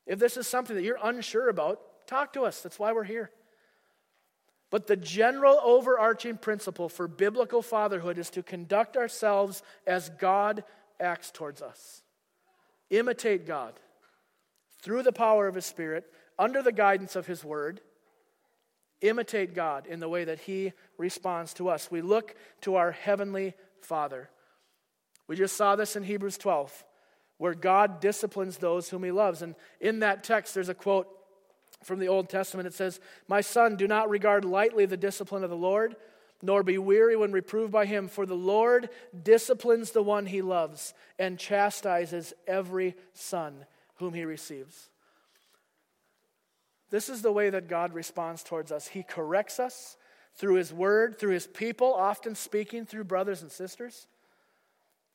If 0.08 0.20
this 0.20 0.38
is 0.38 0.48
something 0.48 0.76
that 0.76 0.84
you're 0.84 1.00
unsure 1.04 1.50
about, 1.50 1.82
Talk 2.08 2.34
to 2.34 2.44
us. 2.44 2.62
That's 2.62 2.80
why 2.80 2.92
we're 2.94 3.04
here. 3.04 3.32
But 4.70 4.88
the 4.88 4.96
general 4.96 5.60
overarching 5.64 6.38
principle 6.38 6.90
for 6.90 7.08
biblical 7.08 7.62
fatherhood 7.62 8.18
is 8.18 8.32
to 8.32 8.42
conduct 8.42 8.98
ourselves 8.98 9.62
as 9.86 10.10
God 10.10 10.64
acts 11.00 11.30
towards 11.30 11.62
us. 11.62 12.02
Imitate 12.90 13.46
God 13.46 13.74
through 14.82 15.04
the 15.04 15.12
power 15.12 15.48
of 15.48 15.56
His 15.56 15.66
Spirit, 15.66 16.06
under 16.38 16.62
the 16.62 16.72
guidance 16.72 17.16
of 17.16 17.28
His 17.28 17.44
Word. 17.44 17.82
Imitate 19.02 19.54
God 19.54 19.86
in 19.86 20.00
the 20.00 20.10
way 20.10 20.26
that 20.26 20.40
He 20.40 20.74
responds 20.98 21.54
to 21.56 21.70
us. 21.70 21.92
We 21.92 22.02
look 22.02 22.36
to 22.62 22.76
our 22.76 22.92
Heavenly 22.92 23.54
Father. 23.82 24.30
We 25.28 25.36
just 25.36 25.56
saw 25.56 25.76
this 25.76 25.96
in 25.96 26.04
Hebrews 26.04 26.38
12, 26.38 26.84
where 27.38 27.54
God 27.54 28.00
disciplines 28.00 28.58
those 28.58 28.90
whom 28.90 29.04
He 29.04 29.12
loves. 29.12 29.42
And 29.42 29.56
in 29.80 30.00
that 30.00 30.24
text, 30.24 30.54
there's 30.54 30.70
a 30.70 30.74
quote 30.74 31.08
from 31.84 32.00
the 32.00 32.08
Old 32.08 32.30
Testament. 32.30 32.68
It 32.68 32.74
says, 32.74 33.00
My 33.28 33.42
son, 33.42 33.76
do 33.76 33.88
not 33.88 34.10
regard 34.10 34.46
lightly 34.46 34.86
the 34.86 34.98
discipline 34.98 35.44
of 35.44 35.50
the 35.50 35.56
Lord, 35.56 35.96
nor 36.42 36.64
be 36.64 36.78
weary 36.78 37.16
when 37.16 37.32
reproved 37.32 37.72
by 37.72 37.86
him, 37.86 38.08
for 38.08 38.26
the 38.26 38.36
Lord 38.36 38.90
disciplines 39.24 39.92
the 39.92 40.04
one 40.04 40.26
he 40.26 40.42
loves 40.42 40.94
and 41.18 41.40
chastises 41.40 42.34
every 42.48 42.96
son 43.14 43.66
whom 43.96 44.14
he 44.14 44.26
receives. 44.26 44.90
This 46.90 47.10
is 47.10 47.22
the 47.22 47.32
way 47.32 47.50
that 47.50 47.68
God 47.68 47.94
responds 47.94 48.44
towards 48.44 48.72
us. 48.72 48.88
He 48.88 49.04
corrects 49.04 49.60
us 49.60 49.98
through 50.36 50.56
his 50.56 50.74
word, 50.74 51.18
through 51.18 51.32
his 51.34 51.48
people, 51.48 51.94
often 51.94 52.36
speaking 52.36 52.86
through 52.86 53.06
brothers 53.06 53.42
and 53.42 53.52
sisters. 53.52 54.08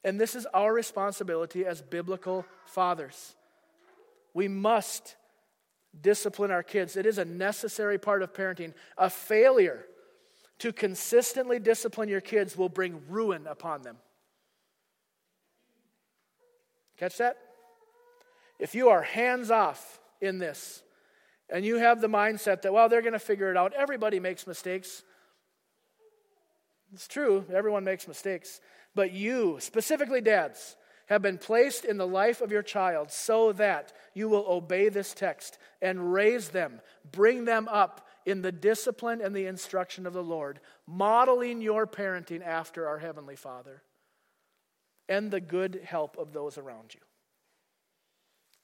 And 0.02 0.20
this 0.20 0.34
is 0.34 0.46
our 0.46 0.72
responsibility 0.72 1.66
as 1.66 1.82
biblical 1.82 2.46
fathers. 2.66 3.34
We 4.34 4.48
must 4.48 5.16
discipline 6.02 6.50
our 6.50 6.62
kids. 6.62 6.96
It 6.96 7.06
is 7.06 7.18
a 7.18 7.24
necessary 7.24 7.98
part 7.98 8.22
of 8.22 8.32
parenting. 8.32 8.74
A 8.96 9.10
failure 9.10 9.84
to 10.58 10.72
consistently 10.72 11.58
discipline 11.58 12.08
your 12.08 12.20
kids 12.20 12.56
will 12.56 12.68
bring 12.68 13.02
ruin 13.08 13.46
upon 13.46 13.82
them. 13.82 13.96
Catch 16.96 17.18
that? 17.18 17.36
If 18.58 18.74
you 18.74 18.88
are 18.88 19.02
hands 19.02 19.50
off 19.50 20.00
in 20.20 20.38
this 20.38 20.82
and 21.48 21.64
you 21.64 21.76
have 21.76 22.00
the 22.00 22.08
mindset 22.08 22.62
that, 22.62 22.72
well, 22.72 22.88
they're 22.88 23.02
going 23.02 23.12
to 23.12 23.18
figure 23.20 23.50
it 23.50 23.56
out, 23.56 23.72
everybody 23.74 24.18
makes 24.18 24.46
mistakes, 24.46 25.04
It's 26.92 27.06
true, 27.06 27.44
everyone 27.52 27.84
makes 27.84 28.08
mistakes. 28.08 28.60
But 28.94 29.12
you, 29.12 29.58
specifically 29.60 30.20
dads, 30.20 30.76
have 31.08 31.22
been 31.22 31.38
placed 31.38 31.84
in 31.84 31.96
the 31.96 32.06
life 32.06 32.40
of 32.40 32.52
your 32.52 32.62
child 32.62 33.10
so 33.10 33.52
that 33.52 33.92
you 34.14 34.28
will 34.28 34.44
obey 34.46 34.88
this 34.88 35.14
text 35.14 35.58
and 35.80 36.12
raise 36.12 36.50
them, 36.50 36.80
bring 37.12 37.44
them 37.44 37.66
up 37.68 38.06
in 38.26 38.42
the 38.42 38.52
discipline 38.52 39.20
and 39.22 39.34
the 39.34 39.46
instruction 39.46 40.06
of 40.06 40.12
the 40.12 40.22
Lord, 40.22 40.60
modeling 40.86 41.62
your 41.62 41.86
parenting 41.86 42.44
after 42.44 42.86
our 42.86 42.98
Heavenly 42.98 43.36
Father 43.36 43.82
and 45.08 45.30
the 45.30 45.40
good 45.40 45.80
help 45.84 46.18
of 46.18 46.34
those 46.34 46.58
around 46.58 46.94
you. 46.94 47.00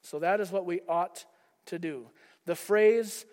So 0.03 0.19
that 0.19 0.39
is 0.39 0.51
what 0.51 0.67
we 0.67 0.81
ought 0.87 1.25
to 1.65 1.79
do. 1.79 2.05
The 2.45 2.55
phrase 2.55 3.25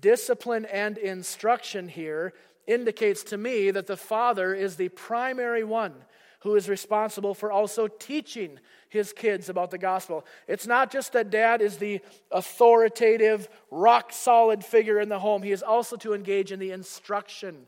discipline 0.00 0.66
and 0.66 0.96
instruction 0.98 1.88
here 1.88 2.32
indicates 2.68 3.24
to 3.24 3.36
me 3.36 3.72
that 3.72 3.88
the 3.88 3.96
father 3.96 4.54
is 4.54 4.76
the 4.76 4.88
primary 4.90 5.64
one 5.64 5.94
who 6.42 6.56
is 6.56 6.68
responsible 6.68 7.34
for 7.34 7.52
also 7.52 7.86
teaching 7.86 8.58
his 8.88 9.12
kids 9.12 9.48
about 9.48 9.70
the 9.70 9.78
gospel. 9.78 10.26
It's 10.48 10.66
not 10.66 10.90
just 10.90 11.12
that 11.12 11.30
dad 11.30 11.62
is 11.62 11.76
the 11.76 12.00
authoritative, 12.32 13.48
rock 13.70 14.12
solid 14.12 14.64
figure 14.64 15.00
in 15.00 15.08
the 15.08 15.20
home, 15.20 15.42
he 15.42 15.52
is 15.52 15.62
also 15.62 15.96
to 15.96 16.14
engage 16.14 16.50
in 16.50 16.58
the 16.58 16.72
instruction 16.72 17.66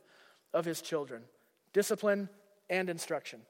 of 0.53 0.65
his 0.65 0.81
children 0.81 1.23
discipline 1.73 2.29
and 2.71 2.89
instruction. 2.89 3.41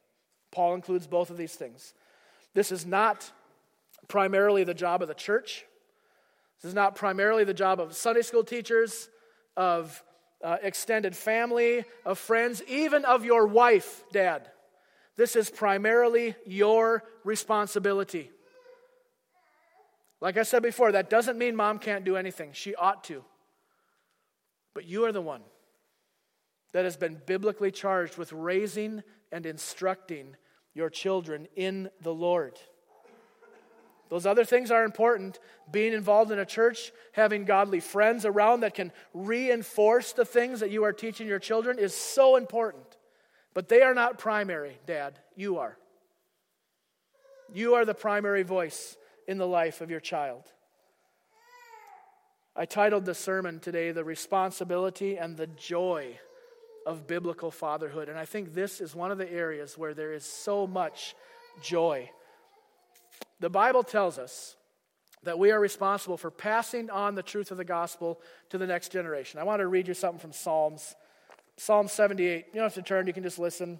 Paul 0.51 0.75
includes 0.75 1.07
both 1.07 1.29
of 1.29 1.37
these 1.37 1.55
things. 1.55 1.93
This 2.55 2.73
is 2.73 2.87
not 2.87 3.31
primarily 4.09 4.65
the 4.65 4.73
job 4.73 5.03
of 5.03 5.09
the 5.09 5.15
church. 5.15 5.67
This 6.63 6.71
is 6.71 6.75
not 6.75 6.97
primarily 6.97 7.45
the 7.45 7.53
job 7.53 7.81
of 7.81 7.95
Sunday 7.95 8.23
school 8.23 8.45
teachers, 8.45 9.11
of 9.59 10.03
uh, 10.43 10.57
extended 10.63 11.15
family, 11.15 11.85
of 12.07 12.19
friends, 12.19 12.63
even 12.67 13.05
of 13.05 13.25
your 13.27 13.47
wife, 13.47 14.05
dad. 14.11 14.51
This 15.17 15.37
is 15.37 15.51
primarily 15.51 16.35
your 16.45 17.05
responsibility. 17.23 18.31
Like 20.21 20.37
I 20.37 20.43
said 20.43 20.63
before, 20.63 20.93
that 20.93 21.11
doesn't 21.11 21.39
mean 21.39 21.55
mom 21.55 21.79
can't 21.79 22.05
do 22.05 22.17
anything. 22.17 22.51
She 22.53 22.75
ought 22.75 23.05
to. 23.05 23.25
But 24.75 24.87
you 24.87 25.05
are 25.05 25.13
the 25.13 25.21
one 25.21 25.43
that 26.73 26.85
has 26.85 26.97
been 26.97 27.21
biblically 27.27 27.71
charged 27.71 28.19
with 28.19 28.33
raising 28.33 29.03
and 29.31 29.47
instructing 29.47 30.37
your 30.75 30.91
children 30.91 31.47
in 31.55 31.89
the 32.01 32.13
Lord. 32.13 32.59
Those 34.09 34.27
other 34.27 34.45
things 34.45 34.71
are 34.71 34.85
important. 34.85 35.39
Being 35.71 35.93
involved 35.93 36.31
in 36.31 36.39
a 36.39 36.47
church, 36.47 36.93
having 37.13 37.45
godly 37.45 37.81
friends 37.81 38.25
around 38.25 38.61
that 38.61 38.75
can 38.75 38.93
reinforce 39.13 40.13
the 40.13 40.25
things 40.25 40.61
that 40.61 40.71
you 40.71 40.85
are 40.85 40.93
teaching 40.93 41.27
your 41.27 41.39
children 41.39 41.79
is 41.79 41.95
so 41.95 42.37
important. 42.37 42.97
But 43.55 43.69
they 43.69 43.83
are 43.83 43.95
not 43.95 44.19
primary, 44.19 44.79
Dad. 44.85 45.19
You 45.37 45.59
are. 45.59 45.79
You 47.53 47.75
are 47.75 47.85
the 47.85 47.95
primary 47.95 48.43
voice 48.43 48.97
in 49.29 49.39
the 49.39 49.47
life 49.47 49.81
of 49.81 49.91
your 49.91 50.01
child. 50.01 50.43
I 52.57 52.67
titled 52.67 53.05
the 53.05 53.15
sermon 53.15 53.61
today, 53.61 53.93
The 53.93 54.05
Responsibility 54.05 55.17
and 55.17 55.37
the 55.37 55.47
Joy 55.47 56.19
of 56.87 57.07
Biblical 57.07 57.51
Fatherhood. 57.51 58.09
And 58.09 58.19
I 58.19 58.25
think 58.25 58.55
this 58.55 58.81
is 58.81 58.95
one 58.95 59.11
of 59.11 59.19
the 59.19 59.31
areas 59.31 59.79
where 59.79 59.95
there 59.95 60.13
is 60.13 60.25
so 60.25 60.67
much 60.67 61.15
joy. 61.63 62.11
The 63.41 63.51
Bible 63.51 63.83
tells 63.83 64.19
us 64.19 64.57
that 65.23 65.39
we 65.39 65.51
are 65.51 65.61
responsible 65.61 66.17
for 66.17 66.31
passing 66.31 66.91
on 66.91 67.15
the 67.15 67.23
truth 67.23 67.51
of 67.51 67.57
the 67.57 67.65
gospel 67.65 68.21
to 68.51 68.59
the 68.59 68.67
next 68.67 68.93
generation. 68.93 69.41
I 69.41 69.45
want 69.45 69.61
to 69.61 69.67
read 69.67 69.89
you 69.89 69.95
something 69.95 70.21
from 70.21 70.33
Psalms 70.33 70.95
Psalm 71.57 71.89
78. 71.89 72.47
You 72.49 72.55
don't 72.55 72.65
have 72.65 72.75
to 72.75 72.83
turn, 72.83 73.07
you 73.07 73.13
can 73.13 73.23
just 73.23 73.39
listen. 73.39 73.79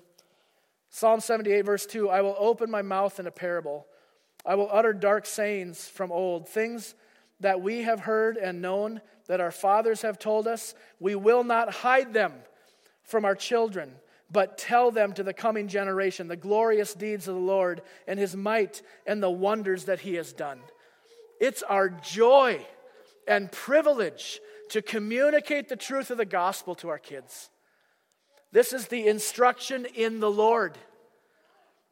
Psalm 0.91 1.21
78, 1.21 1.63
verse 1.63 1.87
2 1.87 2.09
I 2.09 2.21
will 2.21 2.37
open 2.39 2.71
my 2.71 2.83
mouth 2.83 3.19
in 3.19 3.27
a 3.27 3.31
parable. 3.31 3.87
I 4.47 4.55
will 4.55 4.69
utter 4.71 4.93
dark 4.93 5.27
sayings 5.27 5.89
from 5.89 6.13
old, 6.13 6.49
things 6.49 6.95
that 7.41 7.61
we 7.61 7.83
have 7.83 8.01
heard 8.01 8.37
and 8.37 8.63
known, 8.63 9.01
that 9.27 9.41
our 9.41 9.51
fathers 9.51 10.03
have 10.03 10.19
told 10.19 10.47
us. 10.47 10.75
We 11.01 11.15
will 11.15 11.45
not 11.45 11.73
hide 11.73 12.13
them 12.13 12.33
from 13.03 13.25
our 13.25 13.35
children, 13.35 13.93
but 14.31 14.59
tell 14.59 14.91
them 14.91 15.13
to 15.15 15.23
the 15.23 15.33
coming 15.33 15.67
generation 15.67 16.29
the 16.29 16.37
glorious 16.37 16.95
deeds 16.95 17.27
of 17.27 17.35
the 17.35 17.41
Lord 17.41 17.83
and 18.07 18.19
his 18.19 18.37
might 18.37 18.83
and 19.07 19.23
the 19.23 19.31
wonders 19.31 19.85
that 19.87 20.01
he 20.01 20.15
has 20.15 20.33
done. 20.33 20.61
It's 21.41 21.63
our 21.63 21.89
joy 21.89 22.65
and 23.27 23.51
privilege 23.51 24.41
to 24.71 24.83
communicate 24.83 25.69
the 25.69 25.77
truth 25.77 26.11
of 26.11 26.19
the 26.19 26.25
gospel 26.25 26.75
to 26.77 26.89
our 26.89 26.99
kids. 26.99 27.51
This 28.55 28.73
is 28.73 28.87
the 28.87 29.09
instruction 29.09 29.85
in 29.97 30.21
the 30.21 30.31
Lord, 30.31 30.79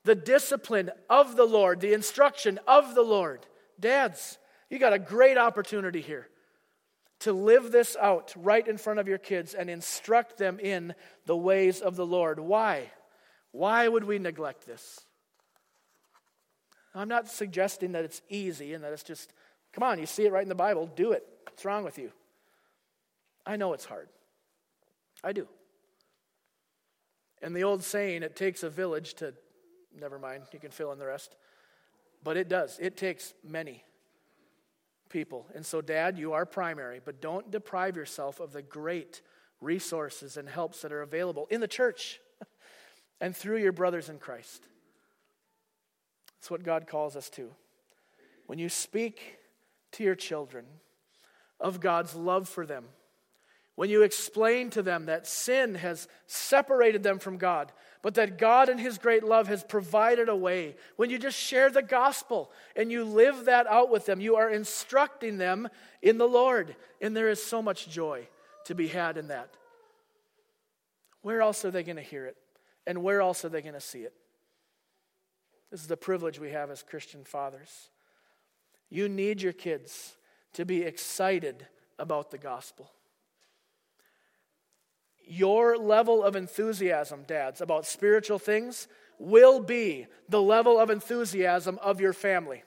the 0.05 0.15
discipline 0.15 0.93
of 1.11 1.35
the 1.35 1.45
Lord, 1.45 1.81
the 1.81 1.93
instruction 1.93 2.61
of 2.69 2.95
the 2.95 3.03
Lord. 3.03 3.45
Dads, 3.81 4.39
you 4.71 4.79
got 4.79 4.93
a 4.93 4.99
great 5.01 5.37
opportunity 5.37 6.01
here 6.01 6.29
to 7.19 7.33
live 7.33 7.73
this 7.73 7.97
out 8.01 8.33
right 8.37 8.67
in 8.69 8.79
front 8.79 9.01
of 9.01 9.09
your 9.09 9.19
kids 9.19 9.55
and 9.55 9.69
instruct 9.69 10.39
them 10.39 10.61
in 10.61 10.95
the 11.27 11.37
ways 11.37 11.81
of 11.81 11.97
the 11.97 12.07
Lord. 12.07 12.39
Why? 12.39 12.93
Why 13.51 13.89
would 13.89 14.05
we 14.05 14.21
neglect 14.21 14.65
this? 14.65 15.01
I'm 16.95 17.09
not 17.09 17.27
suggesting 17.27 17.91
that 17.93 18.05
it's 18.05 18.23
easy 18.29 18.73
and 18.73 18.85
that 18.85 18.93
it's 18.93 19.03
just, 19.03 19.33
come 19.73 19.83
on, 19.83 19.99
you 19.99 20.07
see 20.07 20.27
it 20.27 20.33
right 20.33 20.45
in 20.45 20.49
the 20.49 20.55
Bible, 20.55 20.89
do 20.95 21.11
it. 21.11 21.27
What's 21.43 21.65
wrong 21.65 21.83
with 21.83 21.99
you? 21.99 22.13
I 23.45 23.57
know 23.57 23.73
it's 23.73 23.85
hard. 23.85 24.09
I 25.25 25.33
do. 25.33 25.49
And 27.43 27.55
the 27.55 27.65
old 27.65 27.83
saying, 27.83 28.23
it 28.23 28.37
takes 28.37 28.63
a 28.63 28.71
village 28.71 29.15
to, 29.15 29.35
never 29.99 30.19
mind, 30.19 30.45
you 30.53 30.61
can 30.61 30.71
fill 30.71 30.93
in 30.93 30.99
the 30.99 31.07
rest. 31.07 31.37
But 32.23 32.37
it 32.37 32.49
does. 32.49 32.79
It 32.81 32.97
takes 32.97 33.35
many 33.43 33.83
people. 35.09 35.47
And 35.55 35.67
so, 35.67 35.81
Dad, 35.81 36.19
you 36.19 36.33
are 36.33 36.47
primary, 36.47 37.01
but 37.05 37.21
don't 37.21 37.51
deprive 37.51 37.97
yourself 37.97 38.39
of 38.39 38.53
the 38.53 38.63
great 38.63 39.23
resources 39.61 40.37
and 40.37 40.49
helps 40.49 40.83
that 40.83 40.93
are 40.93 41.03
available 41.03 41.47
in 41.51 41.61
the 41.61 41.69
church 41.69 42.21
and 43.21 43.37
through 43.37 43.59
your 43.59 43.73
brothers 43.73 44.09
in 44.09 44.19
Christ. 44.19 44.67
That's 46.39 46.51
what 46.51 46.63
God 46.63 46.87
calls 46.87 47.17
us 47.17 47.29
to. 47.31 47.51
When 48.47 48.59
you 48.59 48.69
speak 48.69 49.39
to 49.93 50.05
your 50.05 50.15
children 50.15 50.65
of 51.61 51.81
God's 51.81 52.15
love 52.15 52.49
for 52.49 52.67
them, 52.67 52.85
when 53.83 53.91
you 53.91 54.03
explain 54.03 54.71
to 54.71 54.81
them 54.81 55.07
that 55.07 55.27
sin 55.27 55.75
has 55.75 56.07
separated 56.29 57.03
them 57.03 57.19
from 57.19 57.37
God, 57.37 57.73
but 58.01 58.15
that 58.15 58.39
God 58.39 58.69
in 58.69 58.79
His 58.79 58.97
great 58.97 59.25
love 59.25 59.49
has 59.49 59.65
provided 59.65 60.29
a 60.29 60.37
way, 60.37 60.77
when 60.95 61.11
you 61.11 61.19
just 61.19 61.37
share 61.37 61.69
the 61.69 61.83
gospel 61.83 62.53
and 62.77 62.93
you 62.93 63.03
live 63.03 63.47
that 63.47 63.67
out 63.67 63.91
with 63.91 64.07
them, 64.07 64.21
you 64.21 64.37
are 64.37 64.49
instructing 64.49 65.37
them 65.37 65.69
in 66.01 66.17
the 66.17 66.29
Lord. 66.29 66.77
And 67.01 67.17
there 67.17 67.29
is 67.29 67.43
so 67.43 67.61
much 67.61 67.89
joy 67.89 68.29
to 68.67 68.77
be 68.77 68.87
had 68.87 69.17
in 69.17 69.27
that. 69.27 69.49
Where 71.23 71.43
else 71.43 71.65
are 71.65 71.73
they 71.73 71.83
going 71.83 71.97
to 71.97 72.03
hear 72.03 72.27
it? 72.27 72.37
And 72.87 73.03
where 73.03 73.21
else 73.21 73.45
are 73.45 73.49
they 73.49 73.63
going 73.63 73.75
to 73.75 73.81
see 73.81 74.03
it? 74.03 74.15
This 75.73 75.81
is 75.81 75.89
the 75.89 75.97
privilege 75.97 76.39
we 76.39 76.51
have 76.51 76.71
as 76.71 76.85
Christian 76.85 77.25
fathers. 77.25 77.91
You 78.91 79.09
need 79.09 79.43
your 79.43 79.53
kids 79.53 80.15
to 80.53 80.65
be 80.65 80.83
excited 80.83 81.67
about 81.99 82.31
the 82.31 82.39
gospel 82.39 82.93
your 85.33 85.79
level 85.79 86.23
of 86.23 86.37
enthusiasm, 86.37 87.25
dads, 87.27 87.63
about 87.63 87.87
spiritual 87.87 88.39
things 88.39 88.87
will 89.19 89.61
be 89.61 90.07
the 90.29 90.43
level 90.43 90.79
of 90.79 90.91
enthusiasm 90.91 91.79
of 91.81 92.03
your 92.03 92.13
family. 92.13 92.63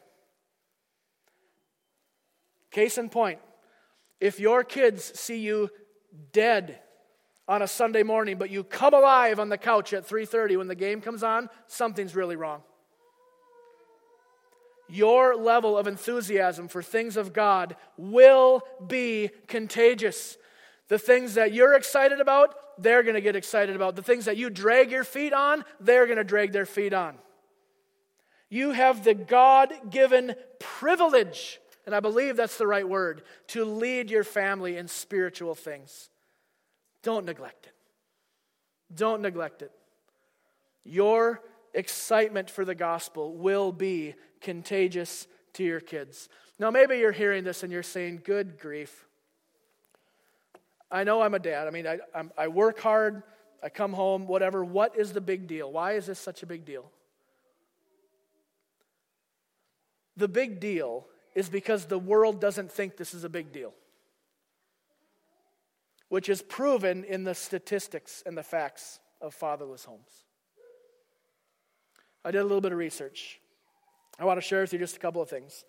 Case 2.72 2.98
in 2.98 3.10
point, 3.10 3.40
if 4.20 4.40
your 4.40 4.64
kids 4.64 5.18
see 5.20 5.38
you 5.38 5.70
dead 6.32 6.80
on 7.48 7.62
a 7.62 7.68
Sunday 7.68 8.02
morning, 8.02 8.40
but 8.40 8.50
you 8.50 8.64
come 8.64 8.96
alive 8.96 9.40
on 9.40 9.50
the 9.50 9.60
couch 9.60 9.94
at 9.94 10.04
3:30 10.04 10.58
when 10.58 10.68
the 10.68 10.74
game 10.74 11.02
comes 11.02 11.22
on, 11.22 11.50
something's 11.68 12.16
really 12.16 12.36
wrong. 12.36 12.64
Your 14.90 15.36
level 15.36 15.78
of 15.78 15.86
enthusiasm 15.86 16.68
for 16.68 16.82
things 16.82 17.16
of 17.16 17.32
God 17.32 17.76
will 17.96 18.64
be 18.88 19.30
contagious. 19.48 20.38
The 20.88 21.00
things 21.00 21.34
that 21.36 21.54
you're 21.54 21.74
excited 21.74 22.20
about, 22.20 22.56
they're 22.78 23.04
going 23.04 23.16
to 23.16 23.22
get 23.22 23.36
excited 23.36 23.76
about. 23.76 23.96
The 23.96 24.04
things 24.04 24.26
that 24.26 24.38
you 24.38 24.50
drag 24.50 24.92
your 24.92 25.04
feet 25.04 25.34
on, 25.34 25.66
they're 25.80 26.06
going 26.06 26.18
to 26.18 26.24
drag 26.24 26.52
their 26.52 26.66
feet 26.66 26.94
on. 26.94 27.16
You 28.50 28.72
have 28.72 29.04
the 29.04 29.16
God 29.16 29.74
given 29.90 30.36
privilege, 30.60 31.60
and 31.86 31.96
I 31.96 32.00
believe 32.00 32.38
that's 32.38 32.58
the 32.58 32.68
right 32.68 32.88
word, 32.88 33.24
to 33.48 33.66
lead 33.66 34.12
your 34.12 34.24
family 34.24 34.78
in 34.78 34.88
spiritual 34.88 35.56
things. 35.56 36.10
Don't 37.02 37.26
neglect 37.26 37.66
it. 37.66 37.74
Don't 38.96 39.22
neglect 39.22 39.64
it. 39.64 39.72
Your 40.84 41.42
excitement 41.74 42.50
for 42.50 42.64
the 42.64 42.76
gospel 42.76 43.36
will 43.36 43.72
be 43.72 44.14
contagious 44.42 45.28
to 45.54 45.64
your 45.64 45.80
kids. 45.80 46.30
Now, 46.60 46.70
maybe 46.70 46.98
you're 46.98 47.12
hearing 47.12 47.44
this 47.44 47.64
and 47.64 47.72
you're 47.72 47.84
saying, 47.84 48.22
Good 48.24 48.60
grief. 48.60 49.06
I 50.92 51.04
know 51.04 51.22
I'm 51.22 51.34
a 51.34 51.40
dad. 51.40 51.68
I 51.68 51.72
mean, 51.72 51.88
I, 51.88 52.00
I'm, 52.14 52.32
i 52.38 52.48
work 52.48 52.80
hard. 52.80 53.24
I 53.64 53.70
come 53.70 53.94
home, 53.94 54.28
whatever. 54.28 54.64
What 54.64 54.98
is 54.98 55.14
the 55.14 55.22
big 55.22 55.48
deal? 55.48 55.72
Why 55.72 55.94
is 55.94 56.06
this 56.06 56.20
such 56.20 56.44
a 56.44 56.46
big 56.46 56.66
deal? 56.66 56.92
The 60.18 60.28
big 60.28 60.60
deal 60.60 61.08
is 61.34 61.50
because 61.50 61.86
the 61.86 62.00
world 62.00 62.40
doesn't 62.40 62.72
think 62.72 62.96
this 62.96 63.14
is 63.14 63.24
a 63.24 63.30
big 63.30 63.52
deal, 63.52 63.74
which 66.10 66.30
is 66.30 66.42
proven 66.42 67.04
in 67.04 67.24
the 67.24 67.36
statistics 67.36 68.24
and 68.26 68.38
the 68.38 68.44
facts 68.44 69.00
of 69.22 69.34
fatherless 69.34 69.84
homes. 69.84 70.24
I 72.24 72.32
did 72.32 72.40
a 72.40 72.44
little 72.44 72.62
bit 72.62 72.72
of 72.72 72.78
research. 72.78 73.40
I 74.18 74.26
want 74.26 74.38
to 74.38 74.42
share 74.42 74.62
with 74.62 74.72
you 74.72 74.80
just 74.80 74.96
a 74.96 75.00
couple 75.00 75.22
of 75.22 75.30
things. 75.30 75.66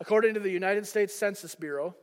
According 0.00 0.34
to 0.34 0.40
the 0.40 0.50
United 0.50 0.86
States 0.86 1.14
Census 1.14 1.54
Bureau, 1.54 1.94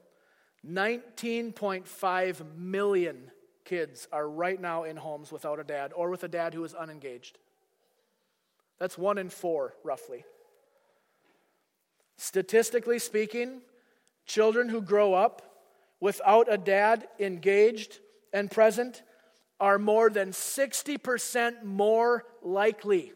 19.5 0.68 2.56
million 2.56 3.32
kids 3.66 4.08
are 4.12 4.28
right 4.28 4.60
now 4.60 4.84
in 4.84 4.98
homes 4.98 5.32
without 5.32 5.60
a 5.60 5.64
dad 5.64 5.92
or 5.96 6.10
with 6.10 6.24
a 6.24 6.28
dad 6.28 6.54
who 6.54 6.64
is 6.64 6.74
unengaged. 6.74 7.38
That's 8.80 8.98
one 8.98 9.18
in 9.18 9.30
four, 9.30 9.74
roughly. 9.84 10.26
Statistically 12.18 13.00
speaking, 13.00 13.62
children 14.26 14.70
who 14.70 14.82
grow 14.82 15.14
up 15.14 15.42
without 16.00 16.52
a 16.52 16.58
dad 16.58 17.08
engaged 17.20 18.00
and 18.34 18.50
present 18.50 19.04
are 19.60 19.80
more 19.80 20.10
than 20.10 20.32
60% 20.32 21.64
more 21.64 22.26
likely 22.42 23.14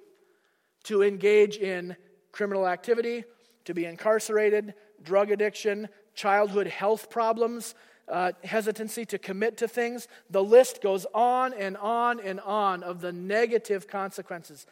to 0.84 1.04
engage 1.04 1.58
in 1.58 1.96
criminal 2.32 2.68
activity, 2.68 3.24
to 3.66 3.74
be 3.74 3.86
incarcerated, 3.86 4.74
drug 5.04 5.32
addiction, 5.32 5.90
childhood 6.14 6.68
health 6.68 7.10
problems, 7.10 7.76
uh, 8.08 8.32
hesitancy 8.44 9.06
to 9.06 9.18
commit 9.18 9.58
to 9.58 9.68
things. 9.68 10.08
The 10.30 10.44
list 10.44 10.82
goes 10.82 11.06
on 11.14 11.54
and 11.54 11.78
on 11.78 12.20
and 12.20 12.40
on 12.40 12.84
of 12.84 13.02
the 13.02 13.12
negative 13.12 13.88
consequences. 13.88 14.66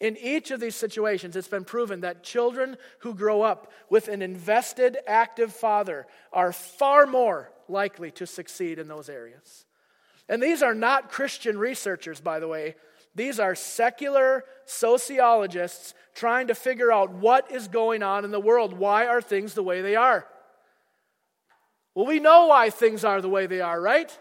In 0.00 0.16
each 0.16 0.50
of 0.50 0.60
these 0.60 0.74
situations, 0.74 1.36
it's 1.36 1.48
been 1.48 1.64
proven 1.64 2.00
that 2.00 2.24
children 2.24 2.76
who 3.00 3.14
grow 3.14 3.42
up 3.42 3.72
with 3.88 4.08
an 4.08 4.22
invested, 4.22 4.98
active 5.06 5.52
father 5.52 6.06
are 6.32 6.52
far 6.52 7.06
more 7.06 7.50
likely 7.68 8.10
to 8.12 8.26
succeed 8.26 8.78
in 8.78 8.88
those 8.88 9.08
areas. 9.08 9.64
And 10.28 10.42
these 10.42 10.62
are 10.62 10.74
not 10.74 11.10
Christian 11.10 11.58
researchers, 11.58 12.20
by 12.20 12.40
the 12.40 12.48
way. 12.48 12.74
These 13.14 13.38
are 13.38 13.54
secular 13.54 14.44
sociologists 14.64 15.94
trying 16.14 16.48
to 16.48 16.54
figure 16.54 16.90
out 16.90 17.12
what 17.12 17.50
is 17.50 17.68
going 17.68 18.02
on 18.02 18.24
in 18.24 18.30
the 18.30 18.40
world. 18.40 18.72
Why 18.72 19.06
are 19.06 19.20
things 19.20 19.54
the 19.54 19.62
way 19.62 19.82
they 19.82 19.96
are? 19.96 20.26
Well, 21.94 22.06
we 22.06 22.18
know 22.18 22.46
why 22.46 22.70
things 22.70 23.04
are 23.04 23.20
the 23.20 23.28
way 23.28 23.46
they 23.46 23.60
are, 23.60 23.80
right? 23.80 24.16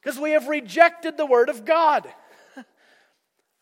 Because 0.00 0.18
we 0.18 0.30
have 0.30 0.48
rejected 0.48 1.16
the 1.16 1.26
Word 1.26 1.48
of 1.48 1.64
God. 1.64 2.06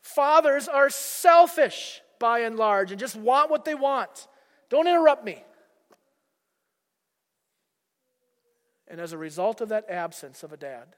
Fathers 0.02 0.68
are 0.68 0.90
selfish 0.90 2.02
by 2.18 2.40
and 2.40 2.56
large 2.56 2.90
and 2.90 3.00
just 3.00 3.16
want 3.16 3.50
what 3.50 3.64
they 3.64 3.74
want. 3.74 4.28
Don't 4.70 4.86
interrupt 4.86 5.24
me. 5.24 5.42
And 8.86 9.00
as 9.00 9.12
a 9.12 9.18
result 9.18 9.60
of 9.60 9.70
that 9.70 9.90
absence 9.90 10.42
of 10.42 10.52
a 10.52 10.56
dad, 10.56 10.94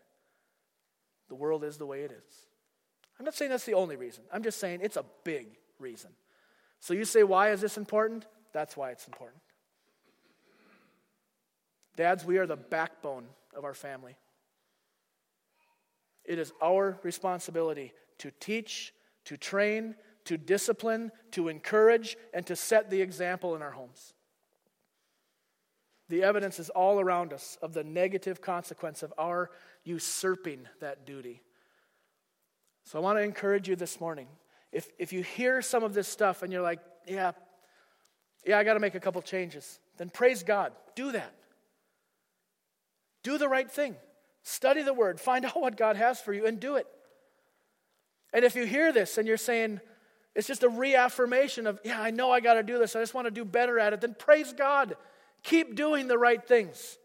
the 1.29 1.35
world 1.35 1.65
is 1.65 1.79
the 1.79 1.87
way 1.87 2.03
it 2.03 2.13
is. 2.13 2.47
I'm 3.19 3.25
not 3.25 3.35
saying 3.35 3.51
that's 3.51 3.65
the 3.65 3.75
only 3.75 3.97
reason. 3.97 4.25
I'm 4.33 4.43
just 4.43 4.61
saying 4.61 4.81
it's 4.83 4.97
a 4.97 5.05
big 5.25 5.47
reason. 5.79 6.11
So 6.81 6.93
you 6.93 7.05
say, 7.05 7.23
why 7.23 7.51
is 7.53 7.61
this 7.61 7.79
important? 7.79 8.27
That's 8.53 8.77
why 8.77 8.91
it's 8.91 9.07
important. 9.07 9.41
Dads, 11.97 12.25
we 12.25 12.39
are 12.39 12.47
the 12.47 12.57
backbone 12.57 13.27
of 13.57 13.65
our 13.65 13.75
family. 13.75 14.17
It 16.25 16.39
is 16.39 16.53
our 16.63 16.99
responsibility 17.03 17.93
to 18.19 18.31
teach, 18.39 18.93
to 19.25 19.37
train, 19.37 19.95
to 20.25 20.37
discipline, 20.37 21.11
to 21.33 21.49
encourage, 21.49 22.17
and 22.35 22.47
to 22.47 22.57
set 22.57 22.91
the 22.91 23.01
example 23.01 23.55
in 23.57 23.63
our 23.63 23.71
homes. 23.71 24.13
The 26.09 26.23
evidence 26.23 26.61
is 26.61 26.71
all 26.71 27.01
around 27.01 27.33
us 27.33 27.59
of 27.63 27.73
the 27.73 27.83
negative 27.83 28.41
consequence 28.41 29.03
of 29.03 29.13
our 29.19 29.51
usurping 29.85 30.69
that 30.81 31.07
duty. 31.07 31.43
So 32.85 32.99
I 32.99 33.03
want 33.03 33.19
to 33.19 33.23
encourage 33.23 33.69
you 33.69 33.75
this 33.75 34.01
morning. 34.01 34.29
If, 34.71 34.89
if 34.99 35.13
you 35.13 35.23
hear 35.23 35.63
some 35.63 35.83
of 35.83 35.95
this 35.95 36.07
stuff 36.07 36.43
and 36.43 36.53
you're 36.53 36.63
like, 36.63 36.81
yeah, 37.07 37.33
yeah, 38.45 38.59
I 38.59 38.65
got 38.65 38.75
to 38.75 38.81
make 38.81 38.95
a 38.95 39.01
couple 39.01 39.21
changes, 39.23 39.81
then 39.97 40.11
praise 40.11 40.43
God. 40.43 40.73
Do 40.95 41.13
that. 41.13 41.33
Do 43.27 43.39
the 43.39 43.49
right 43.49 43.69
thing. 43.69 43.97
Study 44.45 44.83
the 44.83 44.95
word. 44.95 45.19
Find 45.19 45.45
out 45.45 45.61
what 45.61 45.77
God 45.77 45.97
has 45.97 46.21
for 46.21 46.33
you 46.33 46.47
and 46.47 46.61
do 46.61 46.77
it. 46.77 46.87
And 48.33 48.45
if 48.45 48.55
you 48.55 48.65
hear 48.67 48.93
this 48.93 49.19
and 49.19 49.27
you're 49.27 49.37
saying, 49.37 49.81
it's 50.37 50.47
just 50.47 50.63
a 50.63 50.69
reaffirmation 50.69 51.67
of, 51.67 51.81
yeah, 51.83 52.01
I 52.01 52.13
know 52.13 52.31
I 52.31 52.39
got 52.39 52.55
to 52.55 52.63
do 52.63 52.79
this. 52.79 52.95
I 52.95 53.01
just 53.01 53.15
want 53.15 53.25
to 53.25 53.33
do 53.33 53.45
better 53.45 53.81
at 53.81 53.93
it. 53.93 54.01
Then 54.01 54.15
praise 54.17 54.53
God. 54.53 54.97
Keep 55.43 55.75
doing 55.75 56.07
the 56.07 56.17
right 56.17 56.41
things. 56.47 56.99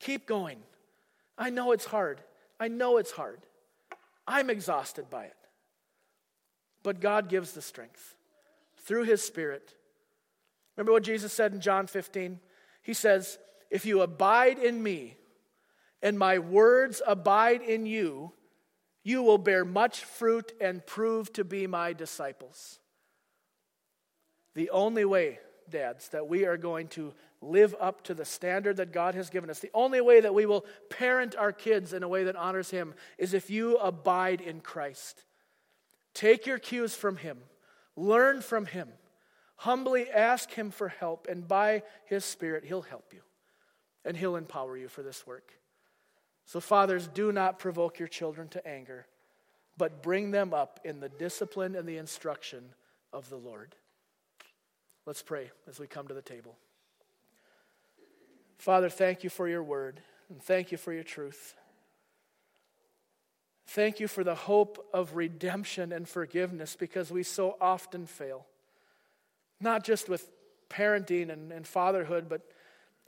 Keep 0.00 0.28
going. 0.28 0.58
I 1.36 1.50
know 1.50 1.72
it's 1.72 1.86
hard. 1.86 2.20
I 2.60 2.68
know 2.68 2.98
it's 2.98 3.10
hard. 3.10 3.40
I'm 4.28 4.48
exhausted 4.48 5.10
by 5.10 5.24
it. 5.24 5.36
But 6.84 7.00
God 7.00 7.28
gives 7.28 7.50
the 7.50 7.62
strength 7.62 8.14
through 8.76 9.06
His 9.06 9.24
Spirit. 9.24 9.74
Remember 10.76 10.92
what 10.92 11.02
Jesus 11.02 11.32
said 11.32 11.52
in 11.52 11.60
John 11.60 11.88
15? 11.88 12.38
He 12.82 12.94
says, 12.94 13.40
If 13.70 13.84
you 13.84 14.00
abide 14.02 14.58
in 14.58 14.82
me 14.82 15.16
and 16.02 16.18
my 16.18 16.38
words 16.38 17.02
abide 17.06 17.62
in 17.62 17.86
you, 17.86 18.32
you 19.02 19.22
will 19.22 19.38
bear 19.38 19.64
much 19.64 20.04
fruit 20.04 20.52
and 20.60 20.84
prove 20.86 21.32
to 21.34 21.44
be 21.44 21.66
my 21.66 21.92
disciples. 21.92 22.78
The 24.54 24.70
only 24.70 25.04
way, 25.04 25.38
dads, 25.68 26.08
that 26.10 26.28
we 26.28 26.44
are 26.46 26.56
going 26.56 26.88
to 26.88 27.14
live 27.40 27.74
up 27.80 28.02
to 28.04 28.14
the 28.14 28.24
standard 28.24 28.78
that 28.78 28.92
God 28.92 29.14
has 29.14 29.30
given 29.30 29.50
us. 29.50 29.60
The 29.60 29.70
only 29.72 30.00
way 30.00 30.20
that 30.20 30.34
we 30.34 30.46
will 30.46 30.66
parent 30.90 31.36
our 31.36 31.52
kids 31.52 31.92
in 31.92 32.02
a 32.02 32.08
way 32.08 32.24
that 32.24 32.36
honors 32.36 32.70
Him 32.70 32.94
is 33.16 33.34
if 33.34 33.50
you 33.50 33.76
abide 33.76 34.40
in 34.40 34.60
Christ. 34.60 35.24
Take 36.14 36.46
your 36.46 36.58
cues 36.58 36.94
from 36.94 37.16
Him, 37.16 37.38
learn 37.96 38.40
from 38.40 38.66
Him, 38.66 38.88
humbly 39.56 40.10
ask 40.10 40.50
Him 40.50 40.70
for 40.70 40.88
help, 40.88 41.28
and 41.28 41.46
by 41.46 41.82
His 42.06 42.24
Spirit, 42.24 42.64
He'll 42.64 42.82
help 42.82 43.12
you 43.12 43.20
and 44.08 44.16
He'll 44.16 44.36
empower 44.36 44.76
you 44.76 44.88
for 44.88 45.02
this 45.02 45.26
work. 45.26 45.52
So, 46.46 46.60
fathers, 46.60 47.06
do 47.06 47.30
not 47.30 47.58
provoke 47.58 47.98
your 47.98 48.08
children 48.08 48.48
to 48.48 48.66
anger, 48.66 49.06
but 49.76 50.02
bring 50.02 50.30
them 50.30 50.54
up 50.54 50.80
in 50.82 50.98
the 50.98 51.10
discipline 51.10 51.76
and 51.76 51.86
the 51.86 51.98
instruction 51.98 52.64
of 53.12 53.28
the 53.28 53.36
Lord. 53.36 53.76
Let's 55.04 55.22
pray 55.22 55.50
as 55.68 55.78
we 55.78 55.86
come 55.86 56.08
to 56.08 56.14
the 56.14 56.22
table. 56.22 56.56
Father, 58.58 58.88
thank 58.88 59.22
you 59.24 59.30
for 59.30 59.46
your 59.46 59.62
word 59.62 60.00
and 60.30 60.42
thank 60.42 60.72
you 60.72 60.78
for 60.78 60.92
your 60.92 61.04
truth. 61.04 61.54
Thank 63.66 64.00
you 64.00 64.08
for 64.08 64.24
the 64.24 64.34
hope 64.34 64.88
of 64.94 65.16
redemption 65.16 65.92
and 65.92 66.08
forgiveness 66.08 66.76
because 66.76 67.10
we 67.10 67.22
so 67.22 67.56
often 67.60 68.06
fail. 68.06 68.46
Not 69.60 69.84
just 69.84 70.08
with 70.08 70.30
parenting 70.70 71.30
and, 71.30 71.52
and 71.52 71.66
fatherhood, 71.66 72.28
but 72.28 72.42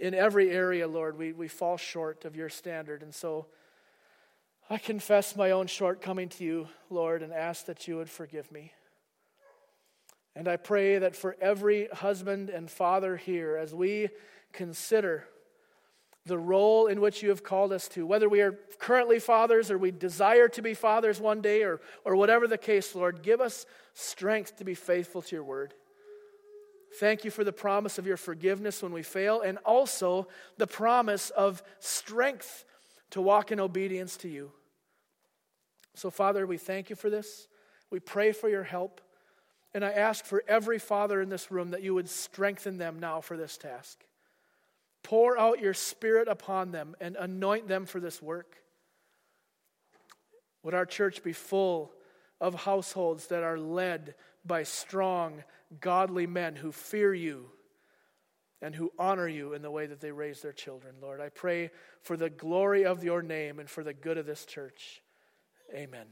in 0.00 0.14
every 0.14 0.50
area, 0.50 0.88
Lord, 0.88 1.18
we, 1.18 1.32
we 1.32 1.46
fall 1.46 1.76
short 1.76 2.24
of 2.24 2.34
your 2.34 2.48
standard. 2.48 3.02
And 3.02 3.14
so 3.14 3.46
I 4.68 4.78
confess 4.78 5.36
my 5.36 5.50
own 5.50 5.66
shortcoming 5.66 6.30
to 6.30 6.44
you, 6.44 6.68
Lord, 6.88 7.22
and 7.22 7.32
ask 7.32 7.66
that 7.66 7.86
you 7.86 7.96
would 7.96 8.08
forgive 8.08 8.50
me. 8.50 8.72
And 10.34 10.48
I 10.48 10.56
pray 10.56 10.98
that 10.98 11.14
for 11.14 11.36
every 11.40 11.88
husband 11.88 12.48
and 12.48 12.70
father 12.70 13.16
here, 13.16 13.56
as 13.56 13.74
we 13.74 14.08
consider 14.52 15.26
the 16.24 16.38
role 16.38 16.86
in 16.86 17.00
which 17.00 17.22
you 17.22 17.28
have 17.28 17.42
called 17.42 17.72
us 17.72 17.88
to, 17.88 18.06
whether 18.06 18.28
we 18.28 18.40
are 18.40 18.58
currently 18.78 19.18
fathers 19.18 19.70
or 19.70 19.76
we 19.76 19.90
desire 19.90 20.48
to 20.48 20.62
be 20.62 20.72
fathers 20.72 21.20
one 21.20 21.42
day 21.42 21.62
or, 21.62 21.80
or 22.04 22.16
whatever 22.16 22.46
the 22.46 22.58
case, 22.58 22.94
Lord, 22.94 23.22
give 23.22 23.40
us 23.40 23.66
strength 23.92 24.56
to 24.56 24.64
be 24.64 24.74
faithful 24.74 25.20
to 25.22 25.36
your 25.36 25.44
word. 25.44 25.74
Thank 26.98 27.24
you 27.24 27.30
for 27.30 27.44
the 27.44 27.52
promise 27.52 27.98
of 27.98 28.06
your 28.06 28.16
forgiveness 28.16 28.82
when 28.82 28.92
we 28.92 29.02
fail, 29.02 29.40
and 29.40 29.58
also 29.58 30.26
the 30.58 30.66
promise 30.66 31.30
of 31.30 31.62
strength 31.78 32.64
to 33.10 33.20
walk 33.20 33.52
in 33.52 33.60
obedience 33.60 34.16
to 34.18 34.28
you. 34.28 34.52
So, 35.94 36.10
Father, 36.10 36.46
we 36.46 36.58
thank 36.58 36.90
you 36.90 36.96
for 36.96 37.10
this. 37.10 37.46
We 37.90 38.00
pray 38.00 38.32
for 38.32 38.48
your 38.48 38.62
help. 38.62 39.00
And 39.72 39.84
I 39.84 39.90
ask 39.90 40.24
for 40.24 40.42
every 40.48 40.78
father 40.78 41.20
in 41.20 41.28
this 41.28 41.50
room 41.50 41.70
that 41.70 41.82
you 41.82 41.94
would 41.94 42.08
strengthen 42.08 42.78
them 42.78 42.98
now 42.98 43.20
for 43.20 43.36
this 43.36 43.56
task. 43.56 44.04
Pour 45.02 45.38
out 45.38 45.60
your 45.60 45.74
Spirit 45.74 46.26
upon 46.26 46.72
them 46.72 46.96
and 47.00 47.16
anoint 47.16 47.68
them 47.68 47.86
for 47.86 48.00
this 48.00 48.20
work. 48.20 48.56
Would 50.62 50.74
our 50.74 50.86
church 50.86 51.22
be 51.22 51.32
full 51.32 51.92
of 52.40 52.54
households 52.54 53.28
that 53.28 53.42
are 53.42 53.58
led 53.58 54.14
by 54.44 54.62
strong, 54.62 55.44
godly 55.80 56.26
men 56.26 56.56
who 56.56 56.72
fear 56.72 57.14
you 57.14 57.46
and 58.62 58.74
who 58.74 58.92
honor 58.98 59.28
you 59.28 59.54
in 59.54 59.62
the 59.62 59.70
way 59.70 59.86
that 59.86 60.00
they 60.00 60.12
raise 60.12 60.42
their 60.42 60.52
children. 60.52 60.96
Lord, 61.00 61.20
I 61.20 61.28
pray 61.28 61.70
for 62.02 62.16
the 62.16 62.30
glory 62.30 62.84
of 62.84 63.02
your 63.02 63.22
name 63.22 63.58
and 63.58 63.68
for 63.68 63.82
the 63.82 63.94
good 63.94 64.18
of 64.18 64.26
this 64.26 64.44
church. 64.44 65.02
Amen. 65.74 66.06